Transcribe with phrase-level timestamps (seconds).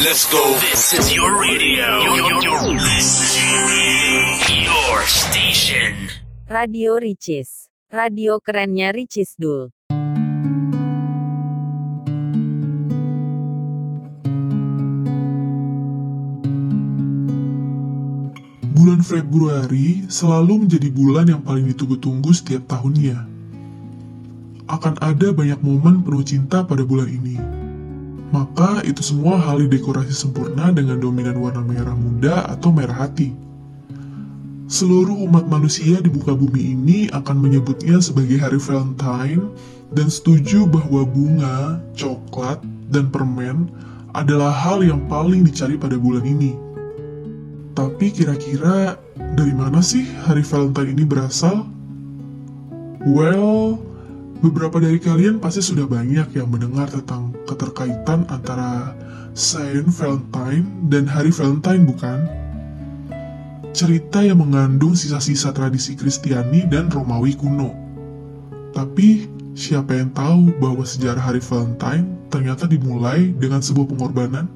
[0.00, 0.40] Let's go.
[0.64, 1.84] This is your radio.
[2.00, 2.72] Your, your,
[4.48, 6.08] your station.
[6.48, 7.68] Radio Ricis.
[7.92, 9.68] Radio kerennya Ricis Dul.
[18.72, 23.20] Bulan Februari selalu menjadi bulan yang paling ditunggu-tunggu setiap tahunnya.
[24.64, 27.59] Akan ada banyak momen penuh cinta pada bulan ini.
[28.30, 33.34] Maka itu semua hal didekorasi sempurna dengan dominan warna merah muda atau merah hati.
[34.70, 39.50] Seluruh umat manusia di muka bumi ini akan menyebutnya sebagai hari Valentine
[39.90, 42.62] dan setuju bahwa bunga, coklat,
[42.94, 43.66] dan permen
[44.14, 46.54] adalah hal yang paling dicari pada bulan ini.
[47.74, 48.94] Tapi kira-kira
[49.34, 51.66] dari mana sih hari Valentine ini berasal?
[53.10, 53.82] Well,
[54.40, 58.96] beberapa dari kalian pasti sudah banyak yang mendengar tentang keterkaitan antara
[59.36, 62.18] Saint Valentine dan hari Valentine bukan?
[63.70, 67.70] Cerita yang mengandung sisa-sisa tradisi Kristiani dan Romawi kuno.
[68.74, 74.50] Tapi, siapa yang tahu bahwa sejarah hari Valentine ternyata dimulai dengan sebuah pengorbanan?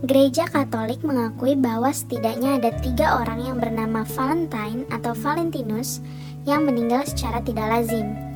[0.00, 6.02] Gereja Katolik mengakui bahwa setidaknya ada tiga orang yang bernama Valentine atau Valentinus
[6.48, 8.30] yang meninggal secara tidak lazim.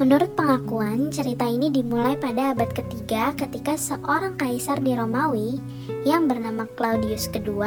[0.00, 5.60] Menurut pengakuan, cerita ini dimulai pada abad ketiga ketika seorang kaisar di Romawi
[6.02, 7.62] yang bernama Claudius II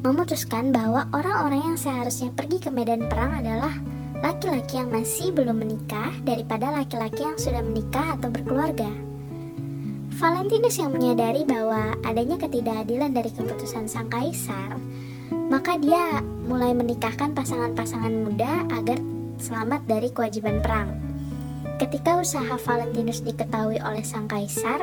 [0.00, 3.74] memutuskan bahwa orang-orang yang seharusnya pergi ke medan perang adalah
[4.24, 8.88] laki-laki yang masih belum menikah daripada laki-laki yang sudah menikah atau berkeluarga.
[10.16, 14.80] Valentinus yang menyadari bahwa adanya ketidakadilan dari keputusan sang kaisar,
[15.52, 18.96] maka dia mulai menikahkan pasangan-pasangan muda agar
[19.40, 20.96] selamat dari kewajiban perang.
[21.76, 24.80] Ketika usaha Valentinus diketahui oleh sang kaisar,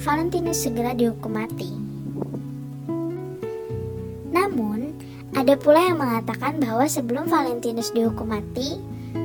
[0.00, 1.68] Valentinus segera dihukum mati.
[4.32, 4.96] Namun,
[5.36, 8.80] ada pula yang mengatakan bahwa sebelum Valentinus dihukum mati,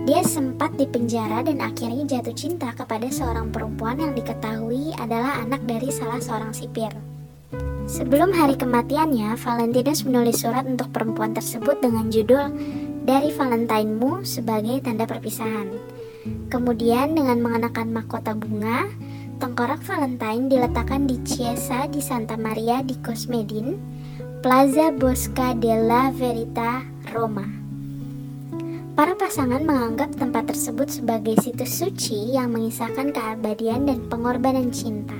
[0.05, 5.89] dia sempat dipenjara dan akhirnya jatuh cinta kepada seorang perempuan yang diketahui adalah anak dari
[5.89, 6.91] salah seorang sipir.
[7.89, 12.53] Sebelum hari kematiannya, Valentinus menulis surat untuk perempuan tersebut dengan judul
[13.09, 15.73] "Dari Valentinemu" sebagai tanda perpisahan.
[16.53, 18.85] Kemudian dengan mengenakan mahkota bunga,
[19.41, 23.81] tengkorak Valentine diletakkan di Chiesa di Santa Maria di Cosmedin,
[24.45, 27.49] Plaza Bosca della Verita, Roma.
[28.93, 35.17] Para pasangan menganggap tempat tersebut sebagai situs suci yang mengisahkan keabadian dan pengorbanan cinta.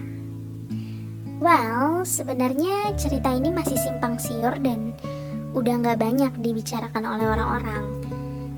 [1.40, 4.94] Well, sebenarnya cerita ini masih simpang siur dan
[5.60, 7.84] udah nggak banyak dibicarakan oleh orang-orang.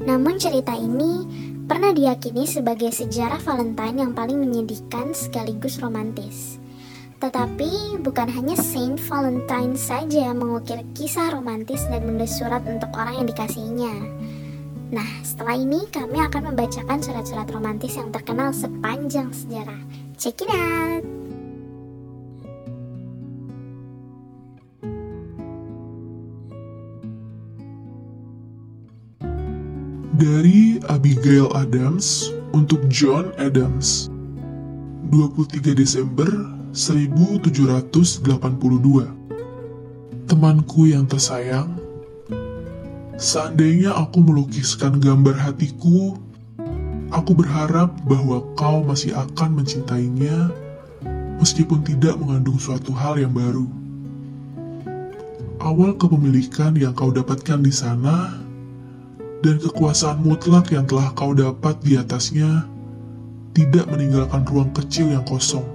[0.06, 1.26] Namun cerita ini
[1.66, 6.62] pernah diyakini sebagai sejarah Valentine yang paling menyedihkan sekaligus romantis.
[7.22, 13.22] Tetapi bukan hanya Saint Valentine saja yang mengukir kisah romantis dan menulis surat untuk orang
[13.22, 13.94] yang dikasihinya.
[14.92, 19.80] Nah, setelah ini kami akan membacakan surat-surat romantis yang terkenal sepanjang sejarah.
[20.18, 21.21] Check it out!
[30.22, 34.06] Dari Abigail Adams untuk John Adams.
[35.10, 36.30] 23 Desember
[36.78, 38.30] 1782
[40.30, 41.74] Temanku yang tersayang
[43.18, 46.14] Seandainya aku melukiskan gambar hatiku
[47.10, 50.54] Aku berharap bahwa kau masih akan mencintainya
[51.42, 53.66] Meskipun tidak mengandung suatu hal yang baru.
[55.66, 58.51] Awal kepemilikan yang kau dapatkan di sana
[59.42, 62.66] dan kekuasaan mutlak yang telah kau dapat di atasnya
[63.52, 65.66] tidak meninggalkan ruang kecil yang kosong.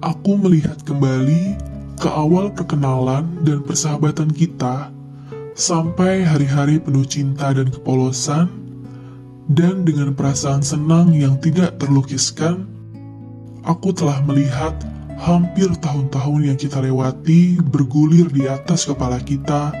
[0.00, 1.60] Aku melihat kembali
[2.00, 4.88] ke awal perkenalan dan persahabatan kita
[5.52, 8.48] sampai hari-hari penuh cinta dan kepolosan
[9.50, 12.70] dan dengan perasaan senang yang tidak terlukiskan,
[13.66, 14.72] aku telah melihat
[15.20, 19.74] hampir tahun-tahun yang kita lewati bergulir di atas kepala kita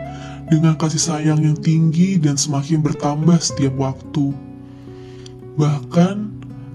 [0.50, 4.34] dengan kasih sayang yang tinggi dan semakin bertambah setiap waktu.
[5.54, 6.16] Bahkan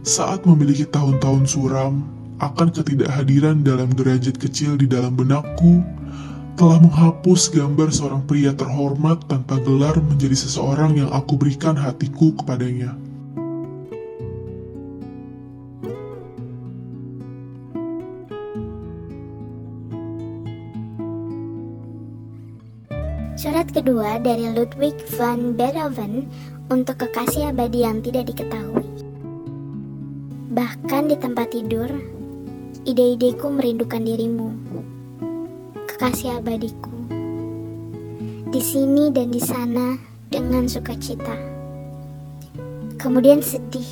[0.07, 2.07] saat memiliki tahun-tahun suram
[2.39, 5.83] akan ketidakhadiran dalam derajat kecil di dalam benakku,
[6.55, 12.95] telah menghapus gambar seorang pria terhormat tanpa gelar menjadi seseorang yang aku berikan hatiku kepadanya.
[23.75, 26.31] Kedua dari Ludwig van Beethoven
[26.71, 28.87] untuk kekasih abadi yang tidak diketahui.
[30.55, 31.91] Bahkan di tempat tidur,
[32.87, 34.55] ide-ideku merindukan dirimu.
[35.91, 36.95] Kekasih abadiku.
[38.47, 39.99] Di sini dan di sana
[40.31, 41.35] dengan sukacita.
[42.95, 43.91] Kemudian sedih,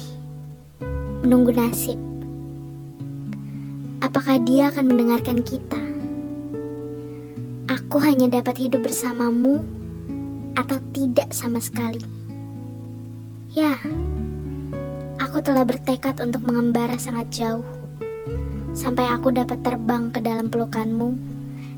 [1.28, 2.00] menunggu nasib.
[4.00, 5.93] Apakah dia akan mendengarkan kita?
[7.94, 9.62] Aku hanya dapat hidup bersamamu
[10.58, 12.02] atau tidak sama sekali.
[13.54, 13.78] Ya,
[15.22, 17.62] aku telah bertekad untuk mengembara sangat jauh.
[18.74, 21.14] Sampai aku dapat terbang ke dalam pelukanmu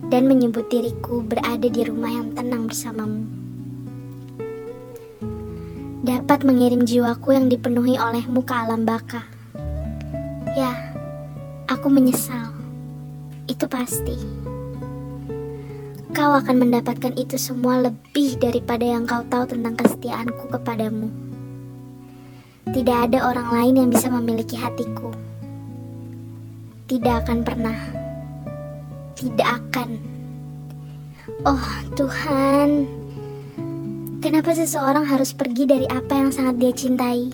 [0.08, 3.28] dan menyebut diriku berada di rumah yang tenang bersamamu.
[6.00, 9.28] Dapat mengirim jiwaku yang dipenuhi olehmu ke alam baka.
[10.56, 10.96] Ya,
[11.68, 12.56] aku menyesal.
[13.52, 14.45] Itu pasti.
[16.16, 21.12] Kau akan mendapatkan itu semua lebih daripada yang kau tahu tentang kesetiaanku kepadamu.
[22.72, 25.12] Tidak ada orang lain yang bisa memiliki hatiku.
[26.88, 27.76] Tidak akan pernah.
[29.20, 29.90] Tidak akan.
[31.44, 31.68] Oh
[32.00, 32.88] Tuhan,
[34.24, 37.28] kenapa seseorang harus pergi dari apa yang sangat dia cintai?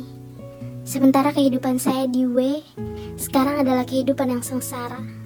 [0.81, 2.65] Sementara kehidupan saya di W
[3.13, 5.20] sekarang adalah kehidupan yang sengsara.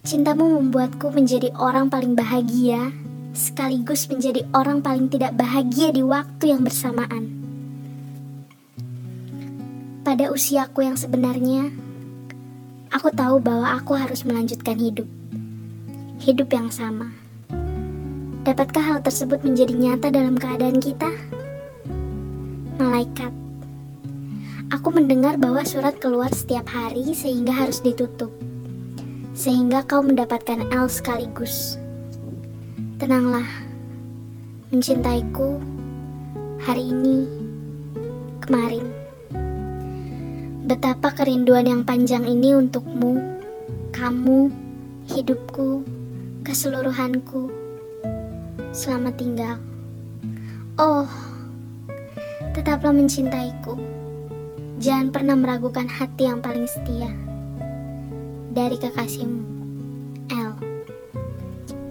[0.00, 2.88] Cintamu membuatku menjadi orang paling bahagia,
[3.36, 7.28] sekaligus menjadi orang paling tidak bahagia di waktu yang bersamaan.
[10.00, 11.68] Pada usiaku yang sebenarnya,
[12.88, 15.04] aku tahu bahwa aku harus melanjutkan hidup.
[16.16, 17.12] Hidup yang sama.
[18.48, 21.12] Dapatkah hal tersebut menjadi nyata dalam keadaan kita?
[22.80, 23.36] Malaikat.
[24.72, 28.32] Aku mendengar bahwa surat keluar setiap hari sehingga harus ditutup
[29.30, 31.78] sehingga kau mendapatkan L sekaligus.
[32.98, 33.46] Tenanglah,
[34.74, 35.56] mencintaiku
[36.60, 37.24] hari ini,
[38.42, 38.86] kemarin.
[40.66, 43.18] Betapa kerinduan yang panjang ini untukmu,
[43.94, 44.52] kamu,
[45.08, 45.82] hidupku,
[46.44, 47.50] keseluruhanku.
[48.70, 49.56] Selamat tinggal.
[50.78, 51.08] Oh,
[52.54, 53.74] tetaplah mencintaiku.
[54.80, 57.29] Jangan pernah meragukan hati yang paling setia
[58.50, 59.42] dari kekasihmu.
[60.34, 60.52] L.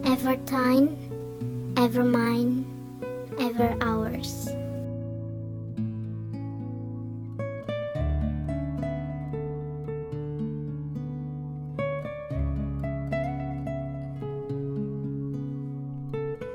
[0.03, 0.91] Ever time,
[1.79, 2.67] ever mine,
[3.39, 4.51] ever ours.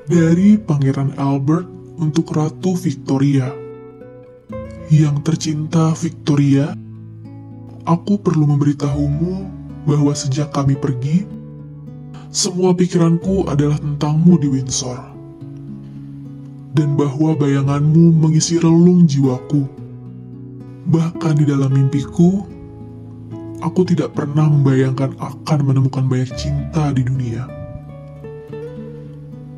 [0.05, 1.65] Dari Pangeran Albert
[1.97, 3.49] untuk Ratu Victoria.
[4.85, 6.77] Yang tercinta Victoria,
[7.89, 11.23] aku perlu memberitahumu bahwa sejak kami pergi,
[12.33, 14.99] semua pikiranku adalah tentangmu di Windsor.
[16.75, 19.63] Dan bahwa bayanganmu mengisi relung jiwaku.
[20.91, 22.43] Bahkan di dalam mimpiku,
[23.63, 27.47] aku tidak pernah membayangkan akan menemukan banyak cinta di dunia.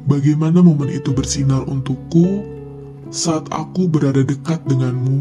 [0.08, 2.46] Bagaimana momen itu bersinar untukku
[3.10, 5.20] saat aku berada dekat denganmu,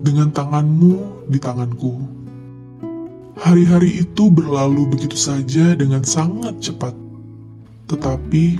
[0.00, 2.15] dengan tanganmu di tanganku.
[3.36, 6.96] Hari-hari itu berlalu begitu saja dengan sangat cepat.
[7.84, 8.56] Tetapi,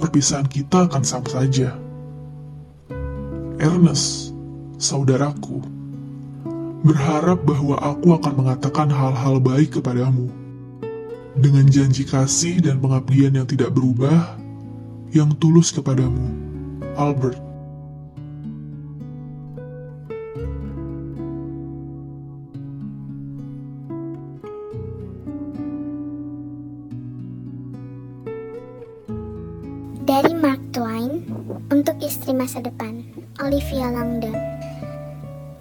[0.00, 1.76] perpisahan kita akan sama saja.
[3.60, 4.32] Ernest,
[4.80, 5.60] saudaraku,
[6.88, 10.32] berharap bahwa aku akan mengatakan hal-hal baik kepadamu.
[11.36, 14.40] Dengan janji kasih dan pengabdian yang tidak berubah,
[15.12, 16.32] yang tulus kepadamu,
[16.96, 17.51] Albert.
[30.02, 31.22] Dari Mark Twain
[31.70, 33.06] untuk istri masa depan,
[33.38, 34.34] Olivia Langdon.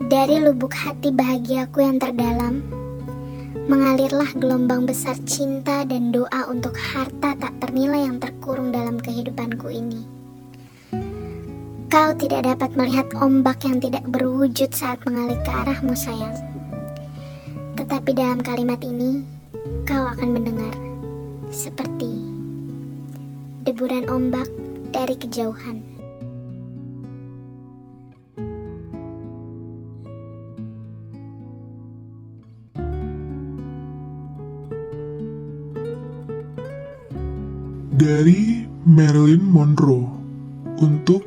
[0.09, 2.65] Dari lubuk hati bahagiaku yang terdalam,
[3.69, 10.01] mengalirlah gelombang besar cinta dan doa untuk harta tak ternilai yang terkurung dalam kehidupanku ini.
[11.93, 16.33] Kau tidak dapat melihat ombak yang tidak berwujud saat mengalir ke arahmu sayang.
[17.77, 19.21] Tetapi dalam kalimat ini,
[19.85, 20.73] kau akan mendengar
[21.53, 21.90] seperti
[23.81, 24.45] deburan ombak
[24.93, 25.81] dari kejauhan.
[37.97, 40.05] Dari Marilyn Monroe
[40.77, 41.25] untuk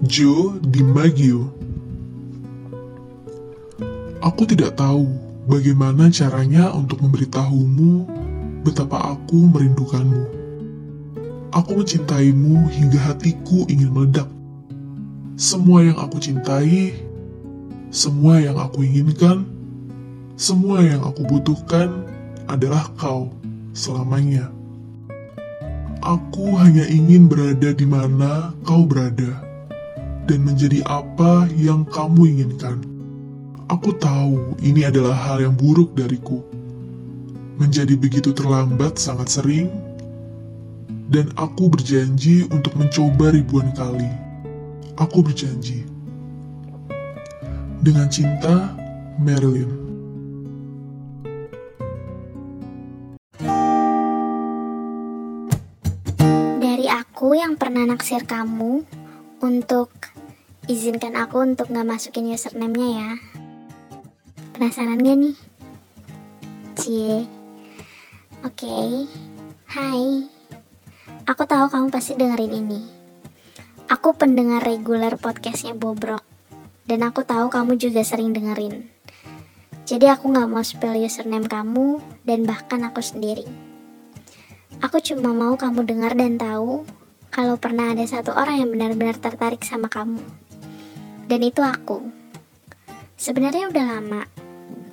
[0.00, 1.52] Joe DiMaggio.
[4.24, 5.12] Aku tidak tahu
[5.44, 8.08] bagaimana caranya untuk memberitahumu
[8.64, 10.35] betapa aku merindukanmu.
[11.56, 14.28] Aku mencintaimu hingga hatiku ingin meledak.
[15.40, 16.92] Semua yang aku cintai,
[17.88, 19.56] semua yang aku inginkan,
[20.36, 22.04] Semua yang aku butuhkan
[22.44, 23.32] adalah kau
[23.72, 24.52] selamanya.
[26.04, 29.40] Aku hanya ingin berada di mana kau berada
[30.28, 32.84] dan menjadi apa yang kamu inginkan.
[33.72, 36.44] Aku tahu ini adalah hal yang buruk dariku.
[37.56, 39.72] Menjadi begitu terlambat sangat sering,
[41.06, 44.10] dan aku berjanji untuk mencoba ribuan kali.
[44.98, 45.86] Aku berjanji.
[47.78, 48.74] Dengan cinta,
[49.22, 49.70] Marilyn.
[56.58, 58.82] Dari aku yang pernah naksir kamu
[59.38, 59.94] untuk
[60.66, 63.10] izinkan aku untuk nggak masukin username-nya ya.
[64.56, 65.36] Penasaran gak nih?
[66.74, 67.28] Cie.
[68.42, 69.06] Oke.
[69.68, 70.35] Hai.
[71.26, 72.86] Aku tahu kamu pasti dengerin ini.
[73.90, 76.22] Aku pendengar reguler podcastnya Bobrok.
[76.86, 78.86] Dan aku tahu kamu juga sering dengerin.
[79.90, 83.42] Jadi aku nggak mau spell username kamu dan bahkan aku sendiri.
[84.78, 86.86] Aku cuma mau kamu dengar dan tahu
[87.34, 90.22] kalau pernah ada satu orang yang benar-benar tertarik sama kamu.
[91.26, 92.06] Dan itu aku.
[93.18, 94.22] Sebenarnya udah lama.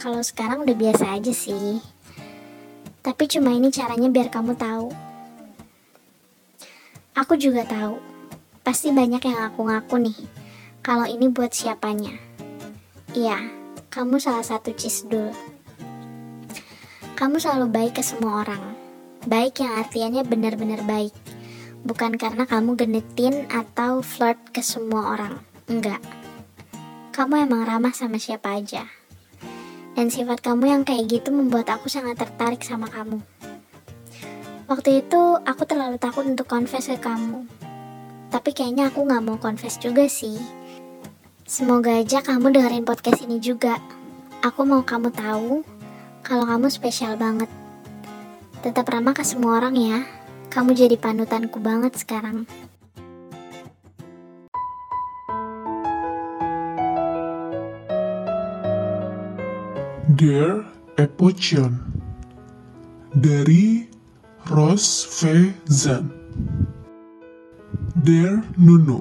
[0.02, 1.78] Kalau sekarang udah biasa aja sih.
[3.06, 5.13] Tapi cuma ini caranya biar kamu tahu.
[7.14, 8.02] Aku juga tahu.
[8.66, 10.18] Pasti banyak yang aku ngaku nih.
[10.82, 12.18] Kalau ini buat siapanya.
[13.14, 13.38] Iya,
[13.94, 15.30] kamu salah satu cisdul.
[17.14, 18.74] Kamu selalu baik ke semua orang.
[19.30, 21.14] Baik yang artiannya benar-benar baik.
[21.86, 25.38] Bukan karena kamu genetin atau flirt ke semua orang.
[25.70, 26.02] Enggak.
[27.14, 28.90] Kamu emang ramah sama siapa aja.
[29.94, 33.22] Dan sifat kamu yang kayak gitu membuat aku sangat tertarik sama kamu.
[34.64, 37.44] Waktu itu aku terlalu takut untuk confess ke kamu.
[38.32, 40.40] Tapi kayaknya aku gak mau confess juga sih.
[41.44, 43.76] Semoga aja kamu dengerin podcast ini juga.
[44.40, 45.68] Aku mau kamu tahu
[46.24, 47.52] kalau kamu spesial banget.
[48.64, 50.00] Tetap ramah ke semua orang ya.
[50.48, 52.48] Kamu jadi panutanku banget sekarang.
[60.08, 60.64] Dear
[60.96, 61.84] Epochion
[63.12, 63.93] dari
[64.52, 65.56] Rose V.
[65.72, 66.12] Zan
[67.96, 69.00] Dear Nunu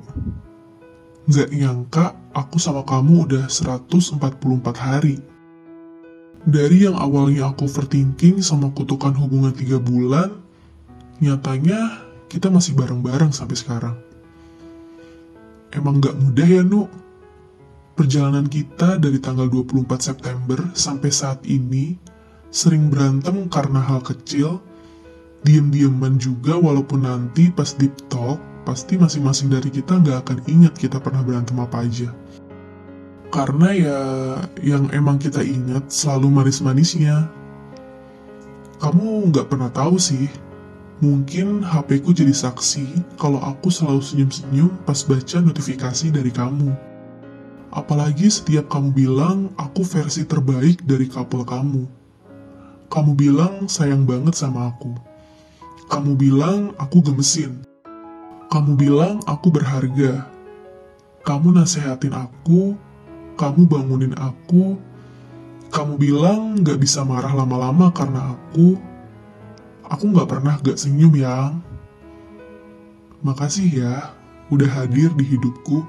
[1.27, 4.23] Gak nyangka aku sama kamu udah 144
[4.79, 5.19] hari
[6.47, 10.31] Dari yang awalnya aku overthinking sama kutukan hubungan 3 bulan
[11.19, 13.99] Nyatanya kita masih bareng-bareng sampai sekarang
[15.75, 16.87] Emang gak mudah ya Nu?
[17.99, 21.99] Perjalanan kita dari tanggal 24 September sampai saat ini
[22.53, 24.61] sering berantem karena hal kecil,
[25.43, 31.03] diem-dieman juga walaupun nanti pas deep talk, pasti masing-masing dari kita nggak akan ingat kita
[31.03, 32.11] pernah berantem apa aja.
[33.33, 34.01] Karena ya
[34.63, 37.27] yang emang kita ingat selalu manis-manisnya.
[38.79, 40.27] Kamu nggak pernah tahu sih,
[41.03, 46.71] mungkin HP ku jadi saksi kalau aku selalu senyum-senyum pas baca notifikasi dari kamu.
[47.73, 51.89] Apalagi setiap kamu bilang aku versi terbaik dari couple kamu.
[52.93, 55.12] Kamu bilang sayang banget sama aku.
[55.93, 57.69] Kamu bilang aku gemesin.
[58.49, 60.25] Kamu bilang aku berharga.
[61.21, 62.73] Kamu nasehatin aku.
[63.37, 64.81] Kamu bangunin aku.
[65.69, 68.81] Kamu bilang gak bisa marah lama-lama karena aku.
[69.85, 71.61] Aku gak pernah gak senyum yang.
[73.21, 74.17] Makasih ya,
[74.49, 75.85] udah hadir di hidupku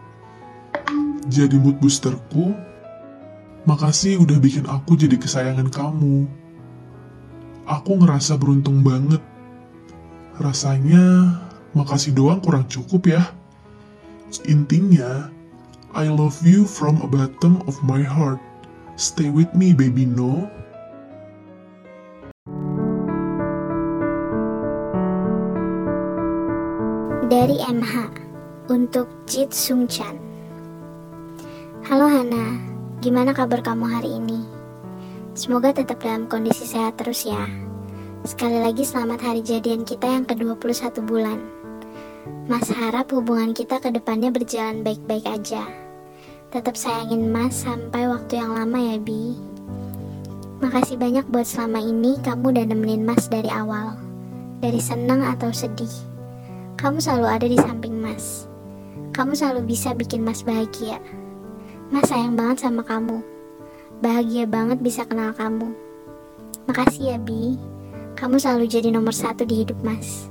[1.32, 2.52] jadi mood boosterku.
[3.64, 6.28] Makasih udah bikin aku jadi kesayangan kamu.
[7.64, 9.24] Aku ngerasa beruntung banget.
[10.42, 11.30] Rasanya
[11.78, 13.22] makasih doang kurang cukup ya.
[14.50, 15.30] Intinya,
[15.94, 18.42] I love you from a bottom of my heart.
[18.98, 20.50] Stay with me, baby, no?
[27.30, 27.94] Dari MH
[28.74, 30.18] untuk Jit Sung Chan.
[31.86, 32.58] Halo Hana,
[33.06, 34.42] gimana kabar kamu hari ini?
[35.38, 37.73] Semoga tetap dalam kondisi sehat terus ya.
[38.24, 41.44] Sekali lagi selamat hari jadian kita yang ke-21 bulan.
[42.48, 45.68] Mas harap hubungan kita ke depannya berjalan baik-baik aja.
[46.48, 49.36] Tetap sayangin Mas sampai waktu yang lama ya, Bi.
[50.64, 54.00] Makasih banyak buat selama ini kamu udah nemenin Mas dari awal.
[54.64, 55.92] Dari senang atau sedih.
[56.80, 58.48] Kamu selalu ada di samping Mas.
[59.12, 61.04] Kamu selalu bisa bikin Mas bahagia.
[61.92, 63.20] Mas sayang banget sama kamu.
[64.00, 65.76] Bahagia banget bisa kenal kamu.
[66.72, 67.73] Makasih ya, Bi.
[68.14, 70.30] Kamu selalu jadi nomor satu di hidup Mas.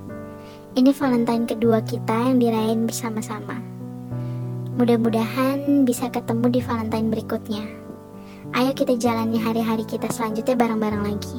[0.72, 3.58] Ini Valentine kedua kita yang dirayain bersama-sama.
[4.78, 7.64] Mudah-mudahan bisa ketemu di Valentine berikutnya.
[8.56, 11.38] Ayo kita jalani hari-hari kita selanjutnya bareng-bareng lagi.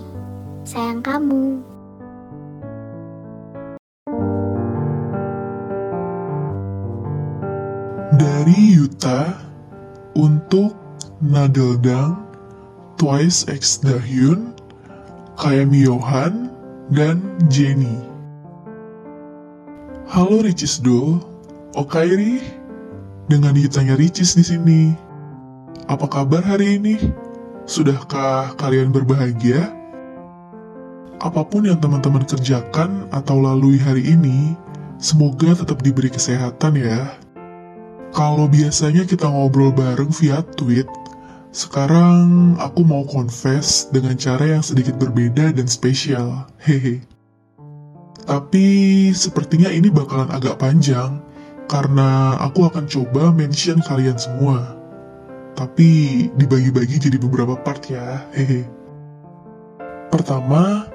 [0.67, 1.65] Sayang kamu.
[8.13, 9.33] Dari Yuta
[10.13, 10.77] untuk
[11.23, 12.21] Nadeldang,
[13.01, 14.53] Twice X Dahyun,
[15.33, 16.53] KM Yohan,
[16.93, 17.17] dan
[17.49, 17.97] Jenny.
[20.05, 21.17] Halo Ricis Do,
[21.73, 22.37] Okairi,
[23.25, 24.93] dengan ditanya Ricis di sini.
[25.89, 27.01] Apa kabar hari ini?
[27.65, 29.73] Sudahkah kalian berbahagia?
[31.17, 34.53] Apa pun yang teman-teman kerjakan atau lalui hari ini,
[35.01, 37.17] semoga tetap diberi kesehatan ya.
[38.13, 40.85] Kalau biasanya kita ngobrol bareng via tweet,
[41.53, 46.49] sekarang aku mau confess dengan cara yang sedikit berbeda dan spesial.
[46.57, 47.05] Hehe.
[48.25, 48.65] Tapi
[49.13, 51.21] sepertinya ini bakalan agak panjang
[51.69, 54.73] karena aku akan coba mention kalian semua.
[55.53, 58.25] Tapi dibagi-bagi jadi beberapa part ya.
[58.33, 58.65] Hehe.
[60.09, 60.89] Pertama,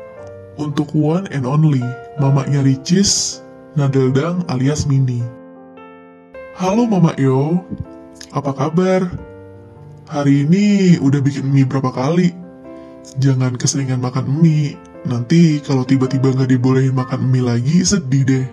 [0.58, 1.86] untuk one and only,
[2.18, 3.46] mamanya Ricis,
[3.78, 5.22] Nadeldang alias Mini.
[6.58, 7.62] Halo Mama Yo,
[8.34, 9.06] apa kabar?
[10.08, 12.32] Hari ini udah bikin mie berapa kali?
[13.20, 14.72] Jangan keseringan makan mie,
[15.04, 18.46] nanti kalau tiba-tiba nggak dibolehin makan mie lagi sedih deh.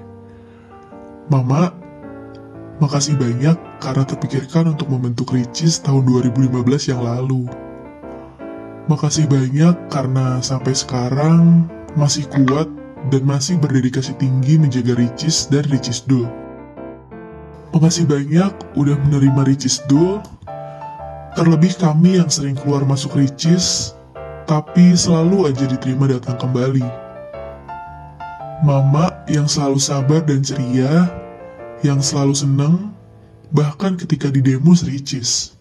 [1.32, 1.72] Mama,
[2.84, 7.48] makasih banyak karena terpikirkan untuk membentuk Ricis tahun 2015 yang lalu.
[8.92, 12.68] Makasih banyak karena sampai sekarang masih kuat
[13.08, 16.28] dan masih berdedikasi tinggi menjaga Ricis dan Ricis Do.
[17.72, 20.20] Makasih banyak udah menerima Ricis Do,
[21.36, 23.92] terlebih kami yang sering keluar masuk Ricis,
[24.48, 26.88] tapi selalu aja diterima datang kembali.
[28.64, 31.12] Mama yang selalu sabar dan ceria,
[31.84, 32.96] yang selalu seneng,
[33.52, 35.60] bahkan ketika di demo Ricis.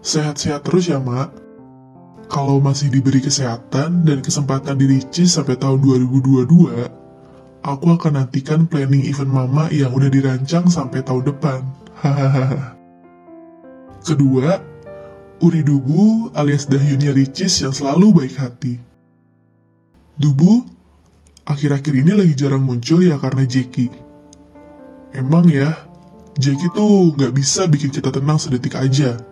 [0.00, 1.44] Sehat-sehat terus ya, Mak.
[2.32, 6.88] Kalau masih diberi kesehatan dan kesempatan di Ricis sampai tahun 2022,
[7.60, 11.60] aku akan nantikan planning event Mama yang udah dirancang sampai tahun depan.
[12.00, 12.71] Hahaha.
[14.02, 14.58] Kedua,
[15.38, 18.74] Uri Dubu alias Dahyunya Ricis yang selalu baik hati.
[20.18, 20.66] Dubu,
[21.46, 23.90] akhir-akhir ini lagi jarang muncul ya karena Jeki.
[25.14, 25.86] Emang ya,
[26.34, 29.22] Jeki tuh nggak bisa bikin kita tenang sedetik aja.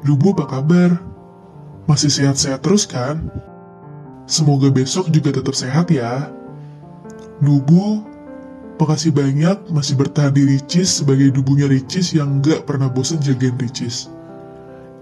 [0.00, 0.96] Dubu apa kabar?
[1.84, 3.28] Masih sehat-sehat terus kan?
[4.24, 6.32] Semoga besok juga tetap sehat ya.
[7.44, 8.04] Dubu,
[8.78, 14.06] makasih banyak masih bertahan di Ricis sebagai dubunya Ricis yang nggak pernah bosan jagain Ricis.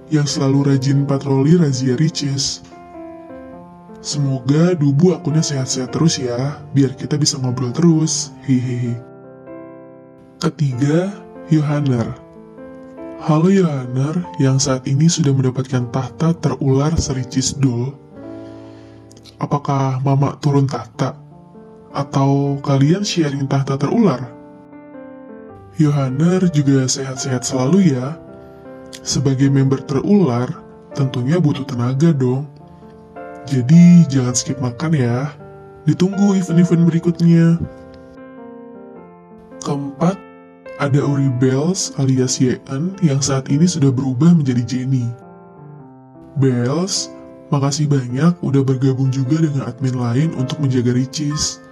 [0.09, 2.65] Yang selalu rajin patroli razia Ricis.
[4.01, 8.31] Semoga Dubu akunnya sehat-sehat terus ya, biar kita bisa ngobrol terus.
[8.47, 8.95] Hehehe.
[10.39, 11.11] Ketiga,
[11.51, 12.15] Yohaner.
[13.19, 17.91] Halo Yohaner yang saat ini sudah mendapatkan tahta terular Sericis Doll.
[19.43, 21.26] Apakah Mama turun tahta?
[21.97, 24.21] Atau kalian sharing tahta terular?
[25.81, 28.21] Yohaner juga sehat-sehat selalu ya.
[29.01, 30.53] Sebagai member terular,
[30.93, 32.45] tentunya butuh tenaga dong.
[33.49, 35.33] Jadi jangan skip makan ya.
[35.89, 37.57] Ditunggu event-event berikutnya.
[39.65, 40.21] Keempat,
[40.77, 45.09] ada Uri Bells alias Yeon yang saat ini sudah berubah menjadi Jenny.
[46.37, 47.09] Bells,
[47.49, 51.65] makasih banyak udah bergabung juga dengan admin lain untuk menjaga Ricis.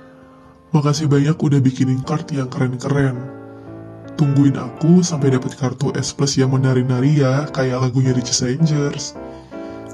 [0.74, 3.14] Makasih banyak udah bikinin kart yang keren-keren.
[4.18, 9.14] Tungguin aku sampai dapat kartu S Plus yang menari-nari ya, kayak lagunya Ricis Rangers.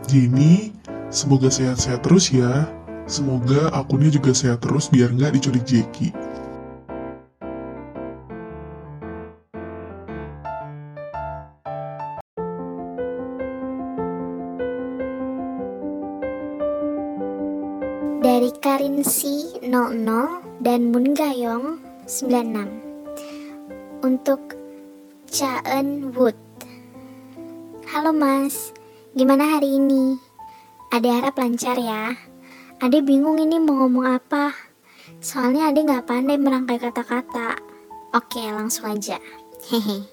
[0.09, 0.73] Jenny,
[1.12, 2.64] semoga sehat-sehat terus ya.
[3.05, 6.16] Semoga akunnya juga sehat terus biar nggak diculik Jeki.
[19.01, 24.61] C 00 dan Moon Gayong 96 Untuk
[25.25, 26.37] Chaen Wood.
[27.89, 28.77] Halo mas,
[29.17, 30.21] gimana hari ini?
[30.93, 32.13] Ade harap lancar ya.
[32.77, 34.53] Ade bingung ini mau ngomong apa.
[35.25, 37.57] Soalnya Ade gak pandai merangkai kata-kata.
[38.13, 39.17] Oke langsung aja.
[39.73, 40.05] Hehe.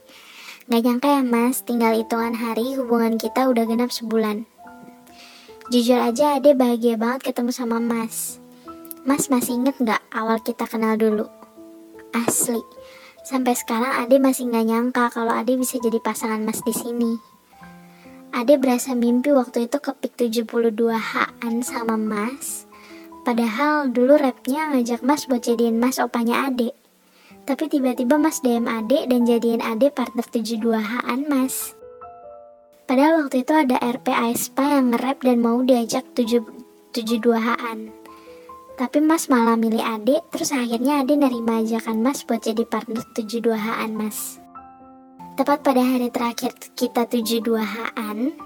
[0.71, 4.47] Gak nyangka ya mas, tinggal hitungan hari hubungan kita udah genap sebulan.
[5.76, 8.39] Jujur aja Ade bahagia banget ketemu sama Mas.
[9.08, 11.32] Mas masih inget gak awal kita kenal dulu?
[12.12, 12.60] Asli.
[13.24, 17.15] Sampai sekarang Ade masih gak nyangka kalau Ade bisa jadi pasangan Mas di sini.
[18.36, 22.67] Ade berasa mimpi waktu itu kepik 72 haan sama Mas.
[23.24, 26.76] Padahal dulu rapnya ngajak Mas buat jadiin Mas opanya Ade.
[27.48, 31.80] Tapi tiba-tiba Mas DM Ade dan jadiin Ade partner 72 haan Mas.
[32.84, 37.96] Padahal waktu itu ada RP Aespa yang nge-rap dan mau diajak 72-an.
[38.77, 43.91] Tapi Mas malah milih Ade, terus akhirnya Ade nerima ajakan Mas buat jadi partner 72-an
[43.97, 44.37] Mas.
[45.33, 48.37] Tepat pada hari terakhir kita 72-an,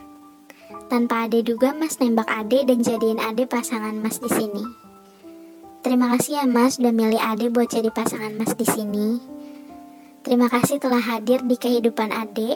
[0.88, 4.64] tanpa Ade duga Mas nembak Ade dan jadiin Ade pasangan Mas di sini.
[5.84, 9.20] Terima kasih ya Mas udah milih Ade buat jadi pasangan Mas di sini.
[10.24, 12.56] Terima kasih telah hadir di kehidupan Ade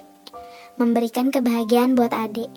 [0.75, 2.51] memberikan kebahagiaan buat adik.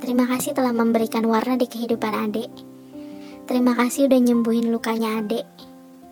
[0.00, 2.73] Terima kasih telah memberikan warna di kehidupan adik.
[3.44, 5.44] Terima kasih udah nyembuhin lukanya adik.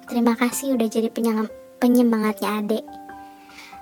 [0.04, 1.08] Terima kasih udah jadi
[1.80, 2.84] penyemangatnya adik.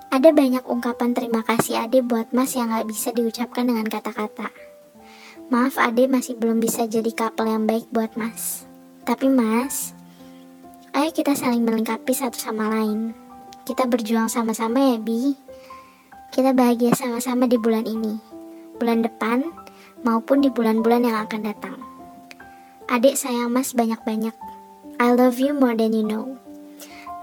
[0.07, 4.55] Ada banyak ungkapan terima kasih adik buat mas yang gak bisa diucapkan dengan kata-kata.
[5.51, 8.63] Maaf adik masih belum bisa jadi couple yang baik buat mas.
[9.03, 9.91] Tapi mas,
[10.95, 13.11] ayo kita saling melengkapi satu sama lain.
[13.67, 15.35] Kita berjuang sama-sama ya Bi.
[16.31, 18.15] Kita bahagia sama-sama di bulan ini,
[18.79, 19.43] bulan depan,
[20.07, 21.90] maupun di bulan-bulan yang akan datang.
[22.91, 24.35] Adik sayang mas banyak-banyak.
[24.99, 26.35] I love you more than you know.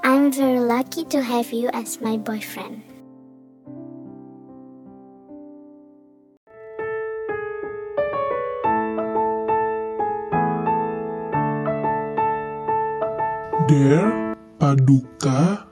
[0.01, 2.81] I'm very lucky to have you as my boyfriend.
[13.69, 15.69] Dear Paduka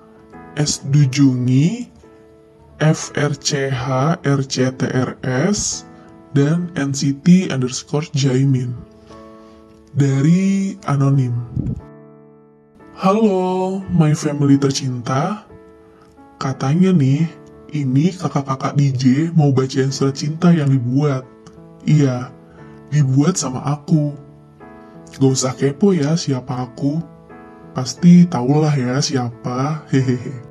[0.60, 0.84] S.
[0.92, 1.88] Dujungi
[2.84, 5.88] FRCH RCTRS
[6.36, 8.76] dan NCT underscore Jaimin
[9.96, 11.32] dari Anonim.
[13.00, 15.48] Halo, my family tercinta.
[16.36, 17.24] Katanya nih,
[17.72, 21.24] ini kakak-kakak DJ mau bacain surat cinta yang dibuat.
[21.88, 22.28] Iya,
[22.92, 24.12] dibuat sama aku.
[25.16, 27.00] Gak usah kepo ya siapa aku.
[27.72, 29.80] Pasti tahulah ya siapa.
[29.88, 30.44] Hehehe.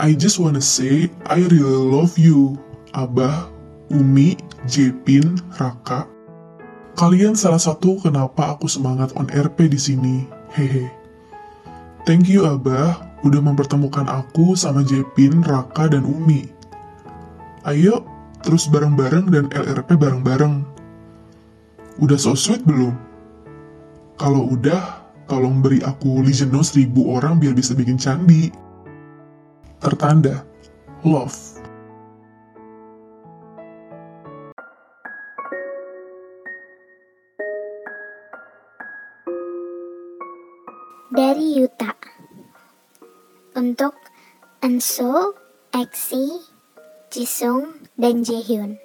[0.00, 2.56] I just wanna say I really love you,
[2.96, 3.52] Abah,
[3.92, 6.17] Umi, Jepin, Raka.
[6.98, 10.26] Kalian salah satu kenapa aku semangat on RP di sini.
[10.50, 10.90] Hehe.
[12.02, 16.50] Thank you Abah, udah mempertemukan aku sama Jepin, Raka, dan Umi.
[17.62, 18.02] Ayo,
[18.42, 20.66] terus bareng-bareng dan LRP bareng-bareng.
[22.02, 22.98] Udah so sweet belum?
[24.18, 24.98] Kalau udah,
[25.30, 28.50] tolong beri aku Legionno seribu orang biar bisa bikin candi
[29.78, 30.42] tertanda
[31.06, 31.57] love.
[41.18, 41.98] Dari Yuta
[43.58, 43.98] Untuk
[44.62, 45.34] Enso,
[45.74, 46.30] Exi,
[47.10, 48.78] Jisung, dan Jaehyun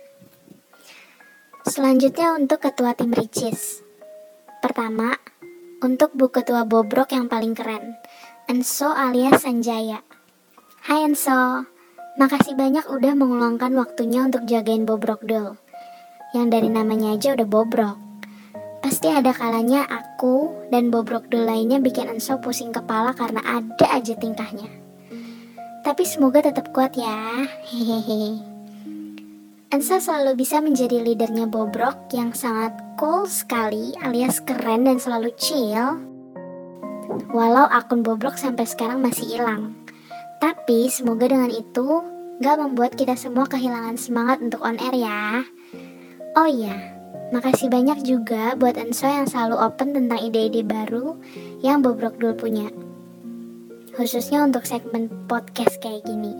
[1.61, 3.85] Selanjutnya untuk ketua tim Ricis
[4.65, 5.13] Pertama,
[5.85, 8.01] untuk bu ketua bobrok yang paling keren
[8.49, 10.01] Enso alias Sanjaya
[10.89, 11.69] Hai Enso,
[12.17, 15.53] makasih banyak udah mengeluangkan waktunya untuk jagain Bobrok Dul.
[16.33, 18.02] Yang dari namanya aja udah Bobrok.
[18.83, 24.11] Pasti ada kalanya aku dan Bobrok Dul lainnya bikin Enso pusing kepala karena ada aja
[24.11, 24.67] tingkahnya.
[25.87, 27.47] Tapi semoga tetap kuat ya.
[27.63, 28.43] Hehehe.
[29.71, 36.03] Enso selalu bisa menjadi leadernya Bobrok yang sangat cool sekali alias keren dan selalu chill.
[37.33, 39.73] Walau akun Bobrok sampai sekarang masih hilang.
[40.43, 42.03] Tapi semoga dengan itu
[42.43, 45.41] gak membuat kita semua kehilangan semangat untuk on air ya.
[46.37, 46.92] Oh iya,
[47.33, 51.17] makasih banyak juga buat Enso yang selalu open tentang ide-ide baru
[51.65, 52.69] yang Bobrok dulu punya.
[53.97, 56.37] Khususnya untuk segmen podcast kayak gini.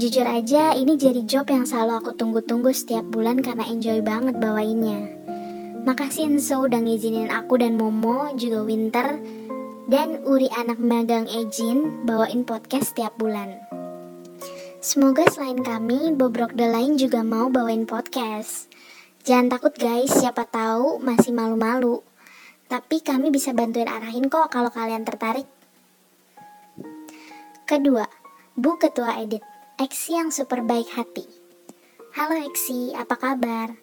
[0.00, 5.12] Jujur aja, ini jadi job yang selalu aku tunggu-tunggu setiap bulan karena enjoy banget bawainnya.
[5.84, 9.20] Makasih Enso udah ngizinin aku dan Momo, juga Winter,
[9.92, 13.60] dan Uri anak magang Ejin bawain podcast setiap bulan.
[14.80, 18.69] Semoga selain kami, Bobrok The lain juga mau bawain podcast.
[19.20, 22.00] Jangan takut guys, siapa tahu masih malu-malu.
[22.72, 25.44] Tapi kami bisa bantuin arahin kok kalau kalian tertarik.
[27.68, 28.08] Kedua,
[28.56, 29.44] Bu Ketua Edit,
[29.76, 31.28] Eksi yang super baik hati.
[32.16, 33.76] Halo Eksi, apa kabar?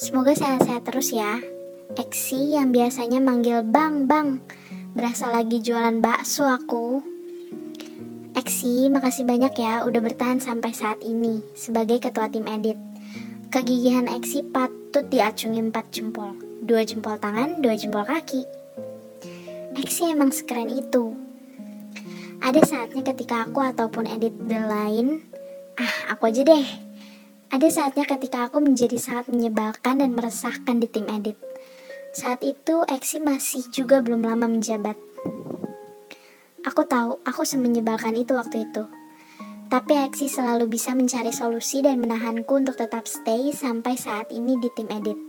[0.00, 1.36] Semoga sehat-sehat terus ya.
[1.92, 4.40] Eksi yang biasanya manggil Bang Bang
[4.96, 7.04] Berasa lagi jualan bakso aku.
[8.32, 12.87] Eksi, makasih banyak ya udah bertahan sampai saat ini sebagai ketua tim edit.
[13.48, 16.36] Kegigihan Eksi patut diacungi empat jempol.
[16.60, 18.44] Dua jempol tangan, dua jempol kaki.
[19.72, 21.16] Eksi emang sekeren itu.
[22.44, 25.24] Ada saatnya ketika aku ataupun edit the lain,
[25.80, 26.66] ah aku aja deh.
[27.48, 31.40] Ada saatnya ketika aku menjadi sangat menyebalkan dan meresahkan di tim edit.
[32.12, 35.00] Saat itu Eksi masih juga belum lama menjabat.
[36.68, 38.97] Aku tahu, aku semenyebalkan itu waktu itu.
[39.68, 44.72] Tapi Aksi selalu bisa mencari solusi dan menahanku untuk tetap stay sampai saat ini di
[44.72, 45.20] tim edit.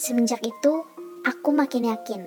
[0.00, 0.80] Semenjak itu,
[1.28, 2.24] aku makin yakin.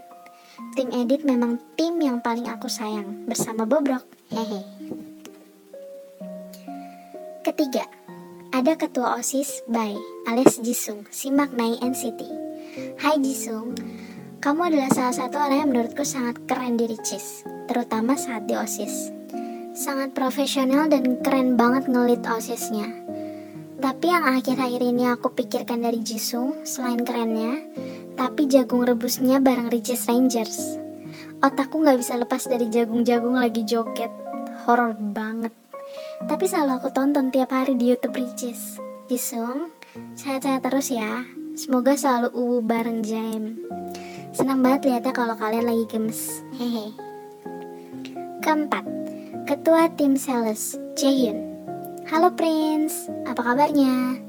[0.78, 4.06] Tim edit memang tim yang paling aku sayang bersama Bobrok.
[4.30, 4.62] Hehe.
[7.42, 7.90] Ketiga,
[8.54, 9.98] ada ketua OSIS Bai
[10.30, 12.22] alias Jisung, si maknai NCT.
[13.02, 13.74] Hai Jisung,
[14.38, 19.19] kamu adalah salah satu orang yang menurutku sangat keren di Ricis, terutama saat di OSIS.
[19.80, 22.92] Sangat profesional dan keren banget ngelit OSISnya.
[23.80, 27.64] Tapi yang akhir-akhir ini aku pikirkan dari Jisung, selain kerennya,
[28.20, 30.76] tapi jagung rebusnya bareng Ricis Rangers.
[31.40, 34.12] Otakku nggak bisa lepas dari jagung-jagung lagi joget,
[34.68, 35.56] horor banget.
[36.28, 38.84] Tapi selalu aku tonton tiap hari di YouTube Ricis.
[39.08, 39.72] Jisung,
[40.20, 41.24] sehat-sehat terus ya.
[41.56, 43.64] Semoga selalu uwu bareng Jaim.
[44.36, 46.44] Senang banget lihatnya kalau kalian lagi gemes.
[46.60, 46.92] Hehe.
[48.44, 48.84] Keempat,
[49.50, 51.42] Ketua Tim Sales, Jaehyun.
[52.06, 54.22] Halo Prince, apa kabarnya?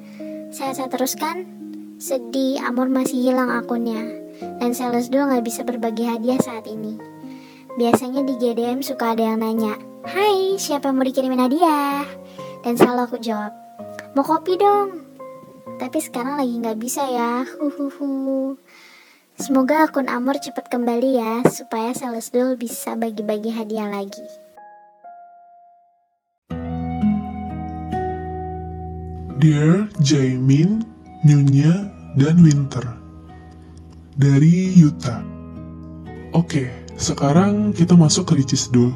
[0.48, 1.44] Sehat-sehat terus kan?
[2.00, 4.00] Sedih, Amor masih hilang akunnya.
[4.64, 6.96] Dan Sales Duo nggak bisa berbagi hadiah saat ini.
[7.76, 9.76] Biasanya di GDM suka ada yang nanya,
[10.08, 12.00] Hai, siapa yang mau dikirimin hadiah?
[12.64, 13.52] Dan selalu aku jawab,
[14.16, 15.04] mau kopi dong.
[15.76, 18.56] Tapi sekarang lagi nggak bisa ya, huhuhu.
[19.36, 24.48] Semoga akun Amor cepat kembali ya, supaya Sales Duo bisa bagi-bagi hadiah lagi.
[29.40, 30.84] Dear Jaemin,
[31.24, 31.72] Nyonya,
[32.12, 32.84] dan Winter
[34.12, 35.24] dari Yuta.
[36.36, 36.68] Oke,
[37.00, 38.92] sekarang kita masuk ke Ricis Doll.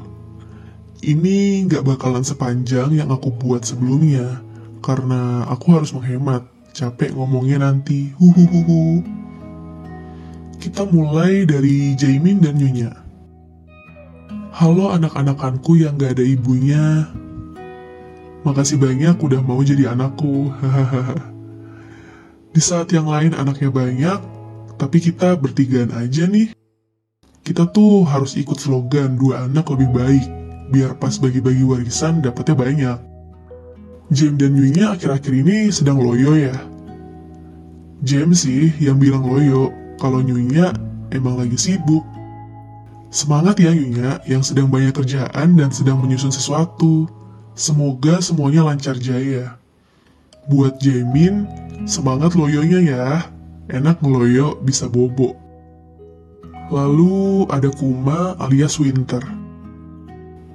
[1.01, 4.45] Ini nggak bakalan sepanjang yang aku buat sebelumnya,
[4.85, 6.45] karena aku harus menghemat.
[6.77, 9.01] Capek ngomongnya nanti, huhuhuhu.
[10.61, 12.93] Kita mulai dari Jaemin dan Nyonya.
[14.53, 17.09] Halo anak-anakanku yang gak ada ibunya,
[18.45, 20.53] Makasih banyak udah mau jadi anakku.
[22.55, 24.21] Di saat yang lain anaknya banyak,
[24.77, 26.53] tapi kita bertigaan aja nih.
[27.41, 30.25] Kita tuh harus ikut slogan dua anak lebih baik,
[30.73, 32.99] biar pas bagi-bagi warisan dapatnya banyak.
[34.13, 36.57] James dan Yui-nya akhir-akhir ini sedang loyo ya.
[38.05, 40.77] James sih yang bilang loyo, kalau Yui-nya
[41.17, 42.05] emang lagi sibuk.
[43.15, 47.07] Semangat ya Yunya yang sedang banyak kerjaan dan sedang menyusun sesuatu.
[47.55, 49.55] Semoga semuanya lancar jaya.
[50.51, 51.47] Buat Jamin,
[51.87, 53.07] semangat loyonya ya.
[53.71, 55.39] Enak ngeloyo bisa bobo.
[56.75, 59.23] Lalu ada Kuma alias Winter.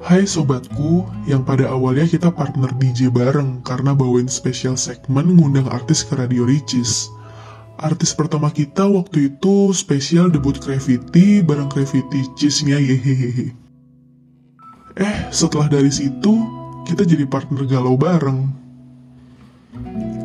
[0.03, 6.03] Hai sobatku, yang pada awalnya kita partner DJ bareng karena bawain special segmen ngundang artis
[6.03, 7.07] ke Radio Ricis.
[7.79, 13.55] Artis pertama kita waktu itu spesial debut Gravity bareng Gravity Cheese-nya yehehehe.
[14.99, 16.58] Eh, setelah dari situ,
[16.89, 18.49] kita jadi partner galau bareng.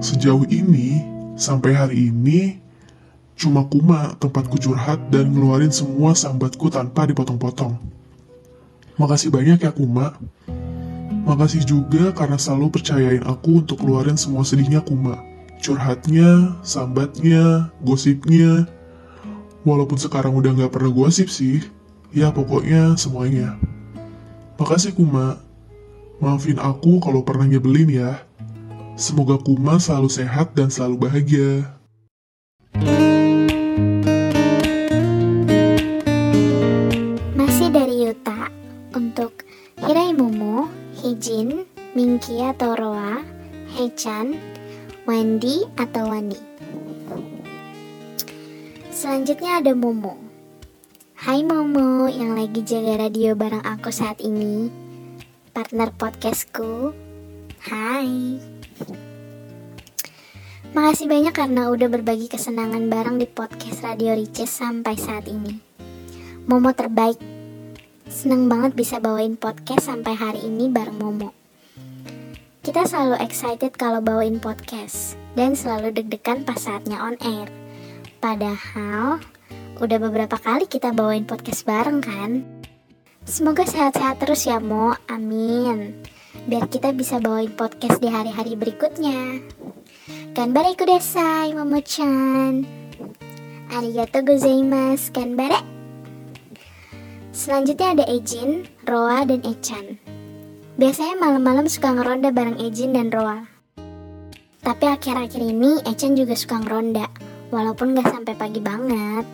[0.00, 1.04] Sejauh ini,
[1.36, 2.56] sampai hari ini,
[3.36, 7.76] cuma Kuma tempatku curhat dan ngeluarin semua sambatku tanpa dipotong-potong.
[8.96, 10.16] Makasih banyak ya Kuma.
[11.28, 15.20] Makasih juga karena selalu percayain aku untuk keluarin semua sedihnya Kuma.
[15.60, 18.64] Curhatnya, sambatnya, gosipnya.
[19.68, 21.60] Walaupun sekarang udah gak pernah gosip sih,
[22.08, 23.60] ya pokoknya semuanya.
[24.56, 25.44] Makasih Kuma,
[26.22, 28.22] Maafin aku kalau pernah nyebelin ya.
[28.94, 31.50] Semoga Kuma selalu sehat dan selalu bahagia.
[37.34, 38.46] Masih dari Yuta
[38.94, 39.42] untuk
[39.82, 40.70] Hirai Momo,
[41.02, 41.66] Hijin,
[41.98, 43.18] Minky atau Roa,
[43.74, 44.38] Hechan,
[45.10, 46.38] Wendy atau Wani.
[48.94, 50.14] Selanjutnya ada Momo.
[51.18, 54.83] Hai Momo yang lagi jaga radio bareng aku saat ini
[55.54, 56.90] partner podcastku.
[57.62, 58.42] Hai.
[60.74, 65.54] Makasih banyak karena udah berbagi kesenangan bareng di podcast Radio Riches sampai saat ini.
[66.50, 67.22] Momo terbaik.
[68.10, 71.30] Seneng banget bisa bawain podcast sampai hari ini bareng Momo.
[72.66, 77.46] Kita selalu excited kalau bawain podcast dan selalu deg-degan pas saatnya on air.
[78.18, 79.22] Padahal
[79.78, 82.63] udah beberapa kali kita bawain podcast bareng kan?
[83.24, 85.96] Semoga sehat-sehat terus ya Mo, amin.
[86.44, 89.40] Biar kita bisa bawain podcast di hari-hari berikutnya.
[90.36, 92.68] Kanbare kudasai, Momo-chan.
[93.72, 95.56] Arigato gozaimasu, kanbare.
[97.32, 99.96] Selanjutnya ada Ejin, Roa, dan Echan.
[100.76, 103.48] Biasanya malam-malam suka ngeronda bareng Ejin dan Roa.
[104.60, 107.08] Tapi akhir-akhir ini Echan juga suka ngeronda,
[107.48, 109.24] walaupun gak sampai pagi banget.